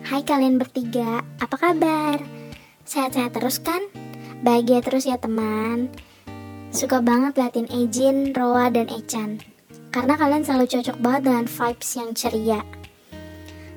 [0.00, 2.33] Hai kalian bertiga, apa kabar?
[2.84, 3.80] Sehat-sehat terus kan?
[4.44, 5.88] Bahagia terus ya teman.
[6.68, 9.40] Suka banget liatin Ejin, Roa, dan Echan.
[9.88, 12.60] Karena kalian selalu cocok banget dengan vibes yang ceria.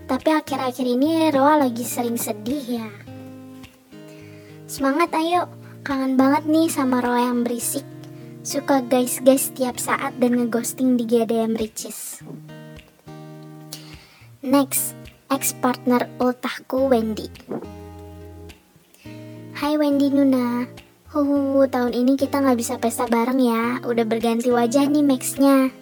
[0.08, 2.90] Tapi akhir-akhir ini Roa lagi sering sedih ya.
[4.68, 5.48] Semangat ayo,
[5.88, 7.88] kangen banget nih sama Roa yang berisik.
[8.44, 12.24] Suka guys-guys setiap saat dan ngeghosting di GDM Riches.
[14.44, 14.96] Next,
[15.32, 17.28] ex-partner ultahku Wendy.
[19.58, 20.70] Hai Wendy Nuna,
[21.18, 23.82] Huhu, tahun ini kita nggak bisa pesta bareng ya.
[23.90, 25.74] Udah berganti wajah nih Maxnya.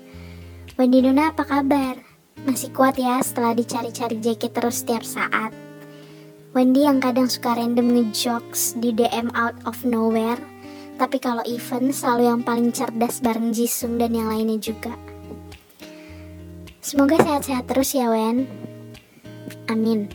[0.80, 2.00] Wendy Nuna apa kabar?
[2.48, 5.52] Masih kuat ya setelah dicari-cari jaket terus setiap saat.
[6.56, 10.40] Wendy yang kadang suka random ngejokes di DM out of nowhere.
[10.96, 14.96] Tapi kalau event selalu yang paling cerdas bareng Jisung dan yang lainnya juga.
[16.80, 18.48] Semoga sehat-sehat terus ya Wen.
[19.68, 20.08] Amin.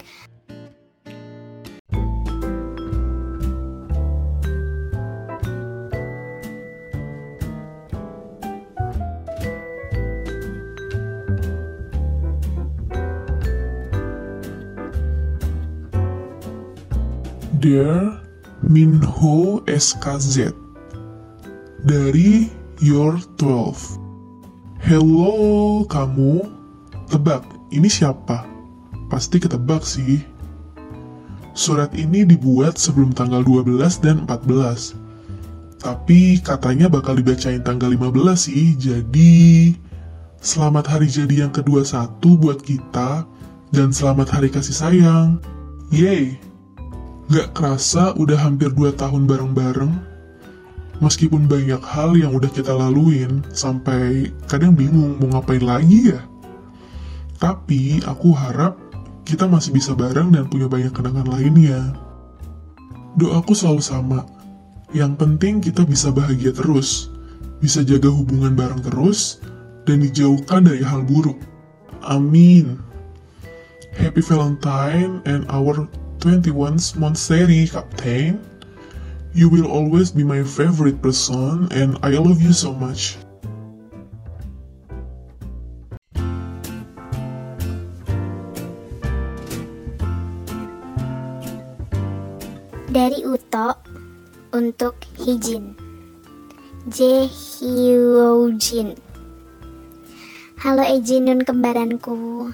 [17.60, 18.16] Dear
[18.64, 20.48] Minho SKZ
[21.84, 22.48] dari
[22.80, 26.40] Your 12 Hello kamu.
[27.12, 28.48] Tebak, ini siapa?
[29.12, 30.24] Pasti ketebak sih.
[31.52, 38.72] Surat ini dibuat sebelum tanggal 12 dan 14 Tapi katanya bakal dibacain tanggal 15 sih
[38.80, 39.76] Jadi
[40.40, 43.28] Selamat hari jadi yang ke-21 buat kita
[43.68, 45.44] Dan selamat hari kasih sayang.
[45.92, 46.49] Yeay
[47.30, 49.94] Gak kerasa udah hampir 2 tahun bareng-bareng.
[50.98, 56.26] Meskipun banyak hal yang udah kita laluin, sampai kadang bingung mau ngapain lagi ya.
[57.38, 58.76] Tapi aku harap
[59.22, 61.94] kita masih bisa bareng dan punya banyak kenangan lainnya.
[63.14, 64.26] Doaku selalu sama.
[64.90, 67.14] Yang penting kita bisa bahagia terus,
[67.62, 69.38] bisa jaga hubungan bareng terus,
[69.86, 71.38] dan dijauhkan dari hal buruk.
[72.02, 72.82] Amin.
[73.94, 75.86] Happy Valentine and our
[76.20, 78.36] 21 Monsteri Captain.
[79.32, 83.16] You will always be my favorite person and I love you so much.
[92.92, 93.80] Dari Uto
[94.52, 95.72] untuk Hijin.
[96.90, 98.92] J Hyojin.
[100.60, 102.52] Halo Ejinun kembaranku.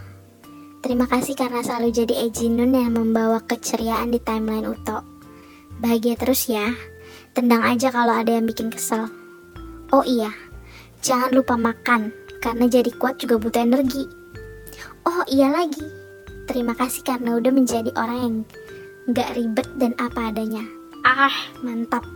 [0.87, 5.03] Terima kasih karena selalu jadi Ejinun yang membawa keceriaan di timeline Uto.
[5.83, 6.63] Bahagia terus ya.
[7.35, 9.11] Tendang aja kalau ada yang bikin kesel.
[9.91, 10.31] Oh iya,
[11.03, 14.07] jangan lupa makan karena jadi kuat juga butuh energi.
[15.03, 15.83] Oh iya lagi.
[16.47, 18.37] Terima kasih karena udah menjadi orang yang
[19.11, 20.63] gak ribet dan apa adanya.
[21.03, 21.35] Ah,
[21.67, 22.07] mantap.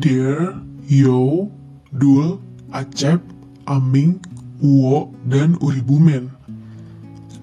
[0.00, 0.56] Dear,
[0.88, 1.52] Yo,
[1.92, 2.40] Dul,
[2.72, 3.20] Acep,
[3.68, 4.16] Aming,
[4.64, 6.32] Uwo, dan Uribumen.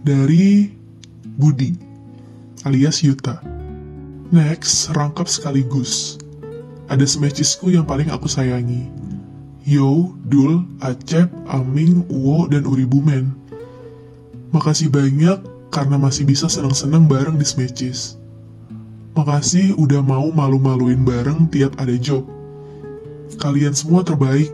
[0.01, 0.73] Dari
[1.37, 1.77] Budi,
[2.65, 3.45] alias Yuta.
[4.33, 6.17] Next, rangkap sekaligus.
[6.89, 8.89] Ada smecisku yang paling aku sayangi.
[9.61, 13.37] Yo, Dul, Acep, Aming, Uwo, dan Uribumen.
[14.49, 18.17] Makasih banyak karena masih bisa senang-senang bareng di smecis.
[19.13, 22.25] Makasih udah mau malu-maluin bareng tiap ada job.
[23.35, 24.47] Kalian semua terbaik.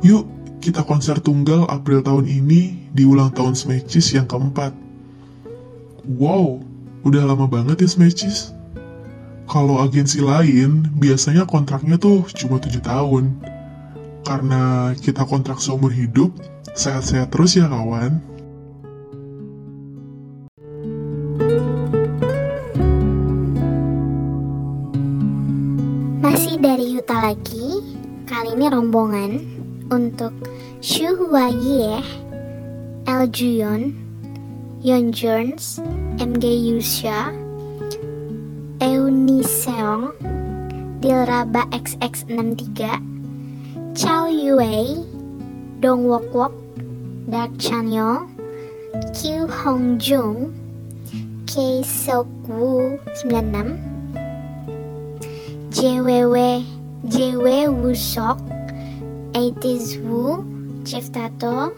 [0.00, 0.24] Yuk,
[0.64, 4.72] kita konser tunggal April tahun ini di ulang tahun Smaches yang keempat.
[6.16, 6.64] Wow,
[7.04, 8.56] udah lama banget ya Smaches.
[9.44, 13.36] Kalau agensi lain, biasanya kontraknya tuh cuma 7 tahun.
[14.24, 16.32] Karena kita kontrak seumur hidup,
[16.72, 18.22] sehat-sehat terus ya kawan.
[27.12, 27.68] Yuta lagi,
[28.24, 29.32] kali ini rombongan
[29.92, 30.32] untuk
[30.80, 32.00] Shu Hwaye,
[33.04, 33.92] El Juyon,
[34.80, 35.76] Yeon Jones,
[36.16, 37.36] MG Yusha,
[38.80, 40.16] Euni Seong,
[41.04, 42.96] Dilraba XX63,
[43.92, 45.04] Chow Yue,
[45.84, 46.56] Dong Wok Wok,
[47.28, 48.24] Dark Chanyeol,
[49.12, 50.48] Kyu Hong Jung,
[51.44, 53.76] K Seok Woo 96,
[55.76, 58.38] JWW JW Wusok
[59.34, 60.46] 80s Wu
[60.86, 61.74] Chief Tato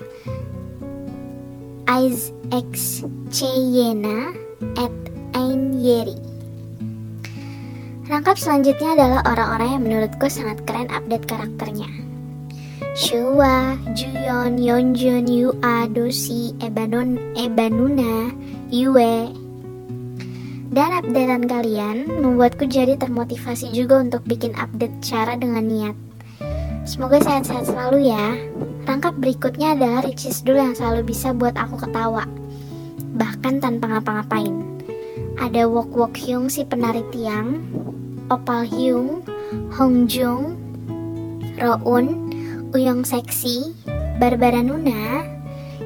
[2.52, 2.72] X
[3.32, 4.36] Cheyena
[4.76, 4.92] at
[5.32, 6.20] Ain Yeri
[8.04, 11.88] Rangkap selanjutnya adalah orang-orang yang menurutku sangat keren update karakternya
[12.94, 18.30] Shua, Juyeon, Yeonjun, Yua, Dosi, Ebanon, Ebanuna,
[18.70, 19.43] Yue.
[20.74, 25.94] Dan updatean kalian membuatku jadi termotivasi juga untuk bikin update cara dengan niat.
[26.82, 28.34] Semoga sehat-sehat selalu ya.
[28.82, 32.26] Rangkap berikutnya adalah riches dulu yang selalu bisa buat aku ketawa.
[33.14, 34.82] Bahkan tanpa ngapa-ngapain.
[35.38, 37.62] Ada Wok Wok Hyung si penari tiang,
[38.26, 39.22] Opal Hyung,
[39.78, 40.58] Hong Jung,
[41.54, 42.34] Roun,
[42.74, 43.70] Uyong Seksi,
[44.18, 45.22] Barbara Nuna,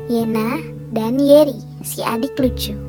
[0.08, 0.64] Yena,
[0.96, 2.87] dan Yeri, si adik lucu.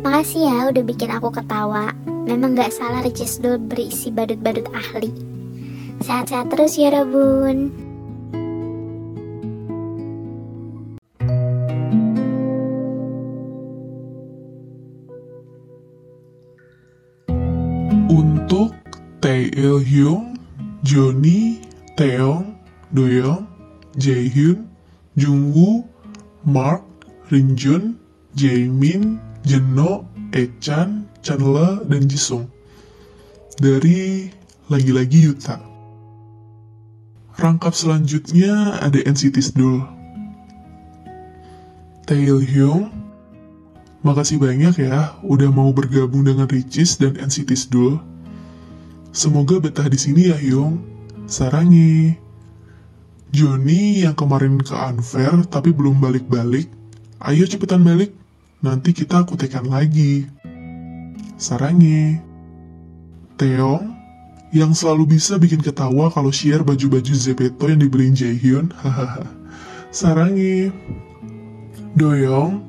[0.00, 1.92] Makasih ya udah bikin aku ketawa.
[2.24, 5.12] Memang gak salah Ricis Dul berisi badut-badut ahli.
[6.00, 7.68] Sehat-sehat terus ya Rabun.
[18.08, 18.72] Untuk
[19.20, 20.32] Tae Il Hyung,
[20.80, 21.60] Johnny,
[22.00, 22.56] Taeyong,
[22.96, 23.44] Doyoung,
[24.00, 24.64] Jaehyun,
[25.12, 25.84] Jungwoo,
[26.48, 26.88] Mark,
[27.28, 28.00] Rinjun,
[28.32, 32.46] Jaemin, Jeno, Echan, Chanle, dan Jisung.
[33.56, 34.28] Dari
[34.68, 35.56] lagi-lagi Yuta.
[37.40, 39.80] Rangkap selanjutnya ada NCT Sdul.
[42.04, 42.92] Tae Hyung,
[44.04, 47.96] makasih banyak ya udah mau bergabung dengan Ricis dan NCT Sdul.
[49.10, 50.84] Semoga betah di sini ya Hyung.
[51.24, 52.12] Sarangi.
[53.30, 56.68] Joni yang kemarin ke Unfair tapi belum balik-balik.
[57.22, 58.19] Ayo cepetan balik.
[58.60, 60.28] Nanti kita kutekan lagi.
[61.40, 62.20] Sarangi.
[63.40, 63.96] Teong
[64.52, 68.68] yang selalu bisa bikin ketawa kalau share baju-baju Zepeto yang dibeliin Jaehyun.
[68.76, 69.24] Hahaha.
[69.88, 70.68] Sarangi.
[71.96, 72.60] Doyong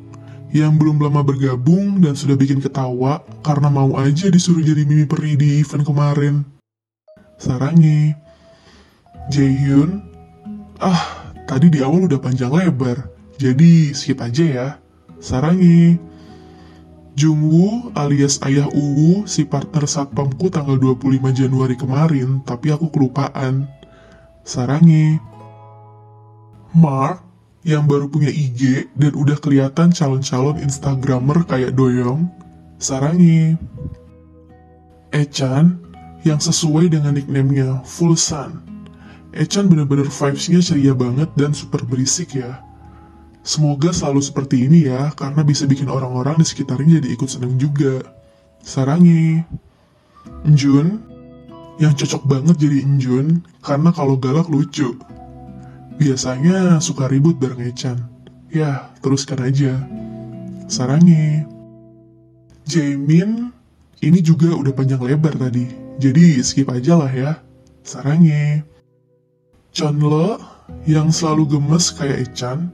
[0.55, 5.35] yang belum lama bergabung dan sudah bikin ketawa karena mau aja disuruh jadi mimi peri
[5.35, 6.47] di event kemarin.
[7.35, 8.15] Sarangi.
[9.27, 10.07] Jaehyun.
[10.79, 13.05] Ah, tadi di awal udah panjang lebar,
[13.37, 14.67] jadi skip aja ya.
[15.21, 16.01] Sarangi.
[17.13, 23.69] Jungwoo alias ayah Uwu si partner satpamku tanggal 25 Januari kemarin, tapi aku kelupaan.
[24.41, 25.21] Sarangi.
[26.73, 27.21] Mark
[27.61, 32.25] yang baru punya IG dan udah kelihatan calon-calon Instagramer kayak Doyong.
[32.81, 33.53] Sarangi.
[35.13, 35.77] Echan
[36.25, 38.57] yang sesuai dengan nicknamenya Full Sun.
[39.37, 42.70] Echan bener-bener vibes-nya ceria banget dan super berisik ya.
[43.41, 48.05] Semoga selalu seperti ini ya, karena bisa bikin orang-orang di sekitarnya jadi ikut seneng juga.
[48.61, 49.41] Sarangi.
[50.45, 51.01] Njun,
[51.81, 54.93] yang cocok banget jadi Njun, karena kalau galak lucu.
[55.97, 57.97] Biasanya suka ribut bareng Echan.
[58.53, 59.81] Ya, teruskan aja.
[60.69, 61.45] Sarangi.
[62.69, 63.49] Jaemin,
[64.05, 65.65] ini juga udah panjang lebar tadi,
[65.97, 67.41] jadi skip aja lah ya.
[67.81, 68.61] Sarangi.
[69.73, 70.37] Chonle
[70.85, 72.69] yang selalu gemes kayak Echan,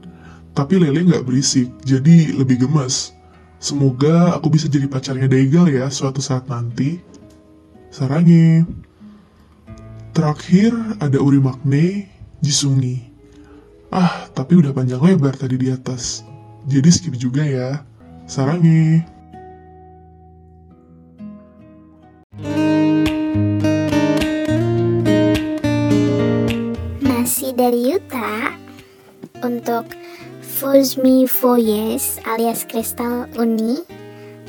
[0.58, 3.14] tapi Lele nggak berisik, jadi lebih gemes.
[3.62, 6.98] Semoga aku bisa jadi pacarnya Daigal ya suatu saat nanti.
[7.94, 8.66] Sarangi.
[10.10, 12.10] Terakhir ada Uri Makne,
[12.42, 13.06] Jisungi.
[13.94, 16.26] Ah, tapi udah panjang lebar tadi di atas.
[16.66, 17.86] Jadi skip juga ya.
[18.26, 19.17] Sarangi.
[30.58, 33.78] Fuzmi Foyes alias Crystal Uni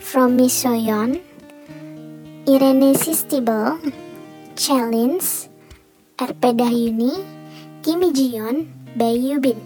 [0.01, 1.21] From Misoyon
[2.49, 3.77] Irene Sistibel
[4.57, 5.21] Challenge
[6.17, 7.13] RP Dahyuni
[7.85, 8.65] Kimi Jion
[8.97, 9.61] Bayu Bin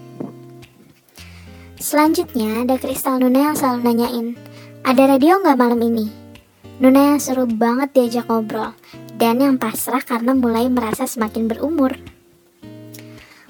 [1.80, 4.28] Selanjutnya ada Kristal Nuna yang selalu nanyain
[4.84, 6.12] Ada radio nggak malam ini?
[6.84, 8.76] Nuna yang seru banget diajak ngobrol
[9.16, 11.96] Dan yang pasrah karena mulai merasa semakin berumur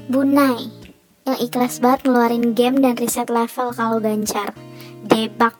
[0.05, 0.82] Bunai
[1.23, 4.51] yang ikhlas banget ngeluarin game dan reset level kalau gancar.
[5.07, 5.55] Debak.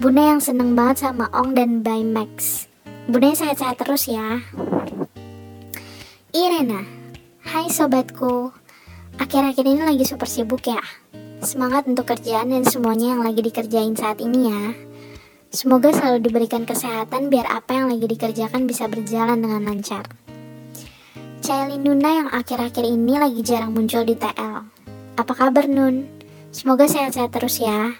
[0.00, 2.64] Bunda yang seneng banget sama Ong dan Baymax.
[3.08, 4.40] Bunda sehat-sehat terus ya.
[6.32, 6.84] Irena.
[7.44, 8.52] Hai sobatku.
[9.16, 10.80] Akhir-akhir ini lagi super sibuk ya.
[11.40, 14.62] Semangat untuk kerjaan dan semuanya yang lagi dikerjain saat ini ya.
[15.52, 20.04] Semoga selalu diberikan kesehatan biar apa yang lagi dikerjakan bisa berjalan dengan lancar.
[21.40, 24.75] Cailin Nuna yang akhir-akhir ini lagi jarang muncul di TL.
[25.16, 26.04] Apa kabar Nun?
[26.52, 27.96] Semoga sehat-sehat terus ya.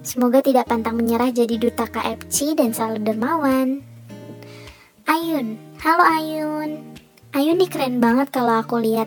[0.00, 3.84] Semoga tidak pantang menyerah jadi duta KFC dan selalu dermawan.
[5.04, 6.96] Ayun, halo Ayun.
[7.36, 9.04] Ayun nih keren banget kalau aku lihat.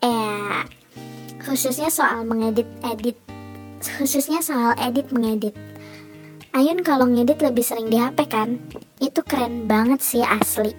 [0.00, 0.60] Eh,
[1.44, 3.20] khususnya soal mengedit edit.
[4.00, 5.52] Khususnya soal edit mengedit.
[6.56, 8.56] Ayun kalau ngedit lebih sering di HP kan?
[8.96, 10.72] Itu keren banget sih asli.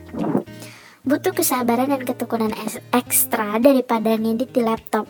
[1.05, 2.49] Butuh kesabaran dan ketekunan
[2.89, 5.05] ekstra daripada ngedit di laptop.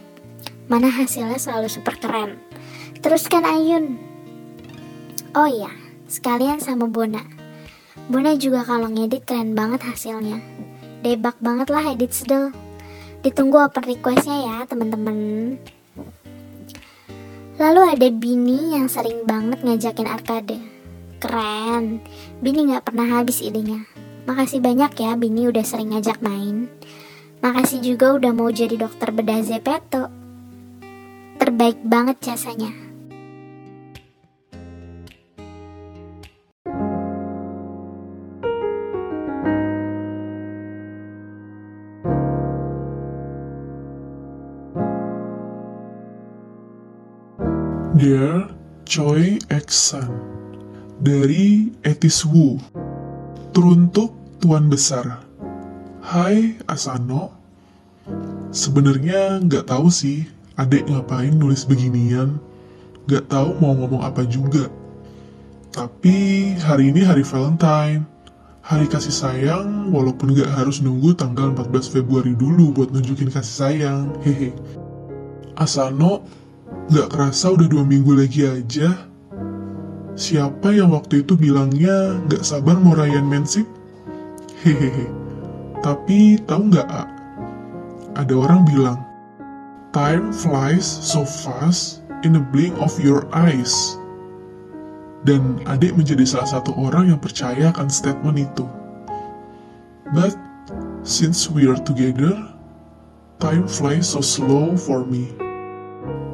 [0.72, 2.40] Mana hasilnya selalu super keren.
[3.04, 4.00] Teruskan Ayun.
[5.36, 5.74] Oh iya,
[6.08, 7.20] sekalian sama Bona.
[8.08, 10.40] Bona juga kalau ngedit keren banget hasilnya.
[11.04, 12.56] Debak banget lah edit sedel.
[13.24, 15.18] Ditunggu open requestnya ya teman-teman.
[17.60, 20.58] Lalu ada Bini yang sering banget ngajakin arcade.
[21.20, 22.00] Keren.
[22.40, 23.84] Bini nggak pernah habis idenya.
[24.24, 26.72] Makasih banyak ya Bini udah sering ngajak main.
[27.44, 30.23] Makasih juga udah mau jadi dokter bedah Zepeto.
[31.44, 32.72] Terbaik banget jasanya.
[48.00, 48.48] Dear
[48.88, 50.16] Choi Eksan
[51.04, 52.56] dari Etis Wu
[53.52, 55.28] Teruntuk Tuan Besar
[56.08, 57.36] Hai Asano
[58.56, 60.24] Sebenarnya nggak tahu sih
[60.60, 62.38] adek ngapain nulis beginian
[63.10, 64.70] Nggak tahu mau ngomong apa juga
[65.74, 68.06] Tapi hari ini hari Valentine
[68.64, 74.06] Hari kasih sayang walaupun nggak harus nunggu tanggal 14 Februari dulu buat nunjukin kasih sayang
[74.24, 74.56] Hehe
[75.60, 76.44] Asano
[76.92, 79.08] Gak kerasa udah dua minggu lagi aja.
[80.14, 83.64] Siapa yang waktu itu bilangnya gak sabar mau rayain mensip?
[84.68, 85.08] Hehehe.
[85.80, 87.04] Tapi tahu nggak, A?
[88.20, 89.00] Ada orang bilang,
[89.94, 93.96] Time flies so fast in a blink of your eyes.
[95.24, 98.66] Dan adik menjadi salah satu orang yang percaya akan statement itu.
[100.12, 100.34] But,
[101.06, 102.34] since we are together,
[103.40, 105.32] time flies so slow for me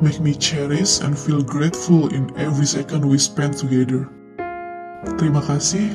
[0.01, 4.07] make me cherish and feel grateful in every second we spend together.
[5.19, 5.91] Terima kasih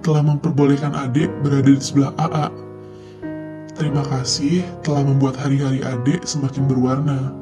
[0.00, 2.71] telah memperbolehkan adik berada di sebelah AA.
[3.72, 7.32] Terima kasih telah membuat hari-hari adik semakin berwarna.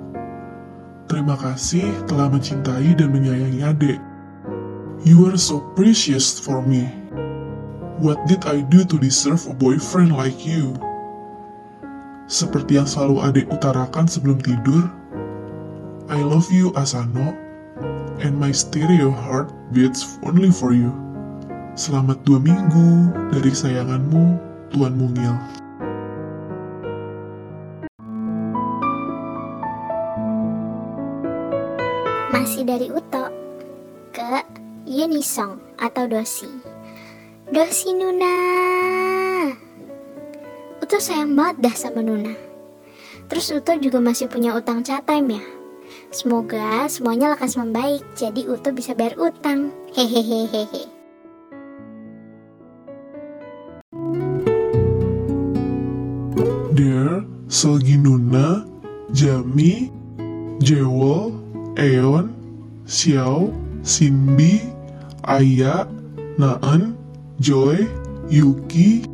[1.10, 3.98] Terima kasih telah mencintai dan menyayangi adik.
[5.02, 6.86] You are so precious for me.
[7.98, 10.78] What did I do to deserve a boyfriend like you?
[12.30, 14.86] Seperti yang selalu adik utarakan sebelum tidur,
[16.06, 17.34] I love you Asano,
[18.22, 20.94] and my stereo heart beats only for you.
[21.74, 24.38] Selamat dua minggu dari sayanganmu,
[24.70, 25.59] Tuan Mungil.
[32.40, 33.28] Masih dari Uto
[34.16, 34.40] ke
[34.88, 36.48] Yunisong atau Dosi.
[37.52, 38.32] Dosi Nuna.
[40.80, 42.32] Uto sayang banget dah sama Nuna.
[43.28, 45.44] Terus Uto juga masih punya utang chat time ya.
[46.08, 49.76] Semoga semuanya lekas membaik, jadi Uto bisa bayar utang.
[49.92, 50.88] Hehehehehe.
[56.72, 57.20] Dear
[57.52, 58.64] Selginuna,
[59.12, 59.92] Jami,
[60.64, 61.39] Jewel,
[61.78, 62.34] Eon,
[62.86, 64.60] Xiao, Sinbi,
[65.22, 65.86] Aya,
[66.38, 66.96] Naan,
[67.38, 67.86] Joy,
[68.30, 69.04] Yuki,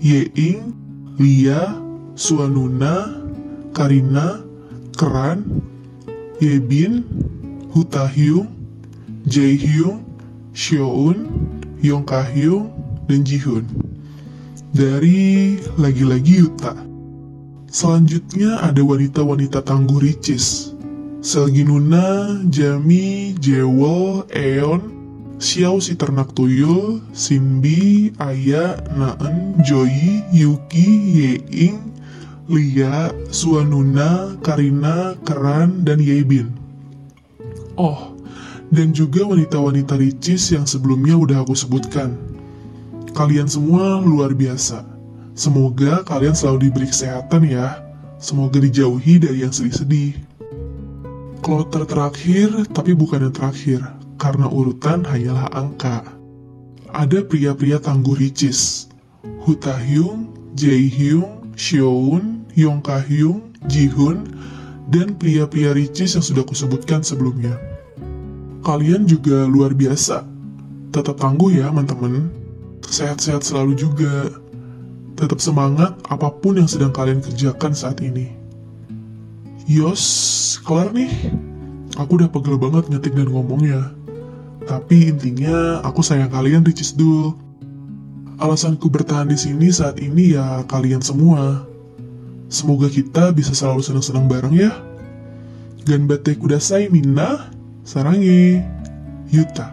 [0.00, 0.74] Yeing,
[1.18, 1.78] Lia,
[2.14, 3.08] Suanuna,
[3.72, 4.42] Karina,
[4.98, 5.62] Keran,
[6.40, 7.06] Yebin,
[7.72, 8.50] Hutahyung,
[9.26, 10.04] Jaehyung,
[10.54, 11.26] Xiaoun,
[11.82, 12.70] Yongkahyung,
[13.08, 13.64] dan Jihun.
[14.74, 16.74] Dari lagi-lagi Yuta.
[17.70, 20.73] Selanjutnya ada wanita-wanita tangguh ricis.
[21.24, 24.92] Selginuna, Jami, Jewel, Eon,
[25.40, 30.84] Xiao si ternak tuyul, Sinbi, Aya, Naen, Joy, Yuki,
[31.16, 31.80] Yeing,
[32.44, 36.52] Lia, Suanuna, Karina, Keran, dan Yebin.
[37.80, 38.12] Oh,
[38.68, 42.20] dan juga wanita-wanita ricis yang sebelumnya udah aku sebutkan.
[43.16, 44.84] Kalian semua luar biasa.
[45.32, 47.80] Semoga kalian selalu diberi kesehatan ya.
[48.20, 50.23] Semoga dijauhi dari yang sedih-sedih.
[51.44, 53.84] Kloter terakhir, tapi bukan yang terakhir,
[54.16, 56.00] karena urutan hanyalah angka.
[56.88, 58.88] Ada pria-pria tangguh ricis.
[59.44, 64.24] Hutahyung, Jaehyung, Xiaoun, Yongkahyung, Jihun,
[64.88, 67.60] dan pria-pria ricis yang sudah kusebutkan sebelumnya.
[68.64, 70.24] Kalian juga luar biasa.
[70.96, 72.32] Tetap tangguh ya, teman-teman.
[72.88, 74.32] Sehat-sehat selalu juga.
[75.20, 78.43] Tetap semangat apa pun yang sedang kalian kerjakan saat ini.
[79.64, 80.04] Yos,
[80.60, 81.08] kelar nih.
[81.96, 83.96] Aku udah pegel banget ngetik dan ngomongnya.
[84.68, 87.32] Tapi intinya aku sayang kalian Ricis Dul.
[88.36, 91.64] Alasanku bertahan di sini saat ini ya kalian semua.
[92.52, 94.72] Semoga kita bisa selalu senang-senang bareng ya.
[95.88, 97.48] Ganbate kudasai minna,
[97.88, 98.60] sarangi,
[99.32, 99.72] Yuta.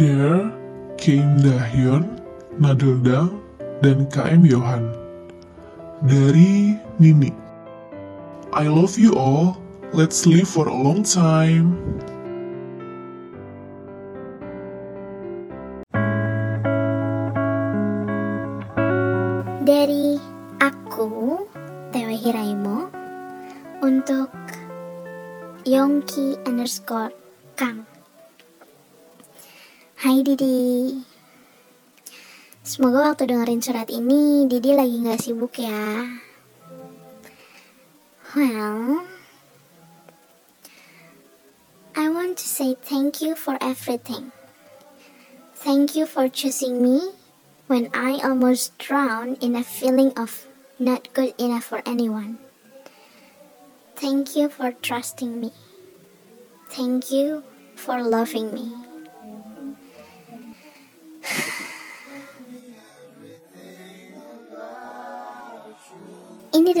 [0.00, 0.48] There
[0.96, 2.16] came Dahyun,
[2.56, 3.43] Nadeldang,
[3.80, 4.84] dan KM Yohan.
[6.04, 7.32] Dari Nini.
[8.54, 9.58] I love you all.
[9.90, 11.74] Let's live for a long time.
[19.64, 20.20] Dari
[20.60, 21.40] aku,
[21.88, 22.92] Tewe Hiraimo,
[23.80, 24.30] untuk
[25.64, 27.16] Yongki underscore
[27.56, 27.88] Kang.
[30.04, 31.13] Hai Didi.
[32.64, 36.16] Semoga waktu dengerin surat ini Didi lagi gak sibuk ya.
[38.32, 39.04] Well,
[41.92, 44.32] I want to say thank you for everything.
[45.52, 47.12] Thank you for choosing me
[47.68, 50.48] when I almost drowned in a feeling of
[50.80, 52.40] not good enough for anyone.
[53.92, 55.52] Thank you for trusting me.
[56.72, 57.44] Thank you
[57.76, 58.83] for loving me.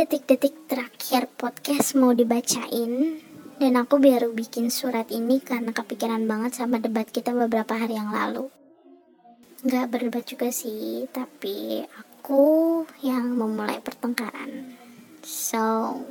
[0.04, 3.24] Detik-detik terakhir podcast mau dibacain
[3.56, 8.12] dan aku baru bikin surat ini karena kepikiran banget sama debat kita beberapa hari yang
[8.12, 8.52] lalu.
[9.64, 14.76] Nggak berdebat juga sih, tapi aku yang memulai pertengkaran.
[15.24, 16.04] So,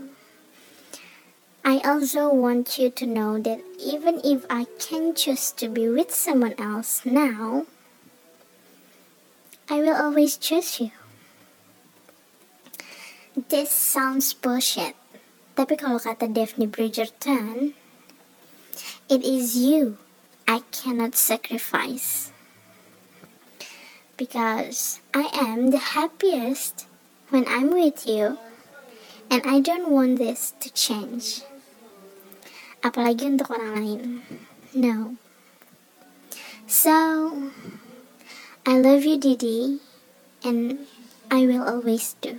[1.61, 6.09] I also want you to know that even if I can choose to be with
[6.09, 7.69] someone else now,
[9.69, 11.02] I will always choose you.
[13.33, 14.93] This sounds bullshit.
[15.57, 17.73] Tapi kalau kata Daphne Bridgerton,
[19.09, 19.97] it is you
[20.45, 22.29] I cannot sacrifice.
[24.21, 26.85] Because I am the happiest
[27.33, 28.37] when I'm with you
[29.33, 31.41] and I don't want this to change.
[32.85, 34.01] Apalagi untuk orang lain.
[34.77, 35.17] No.
[36.69, 37.49] So,
[38.61, 39.81] I love you Didi
[40.45, 40.85] and
[41.33, 42.37] I will always do.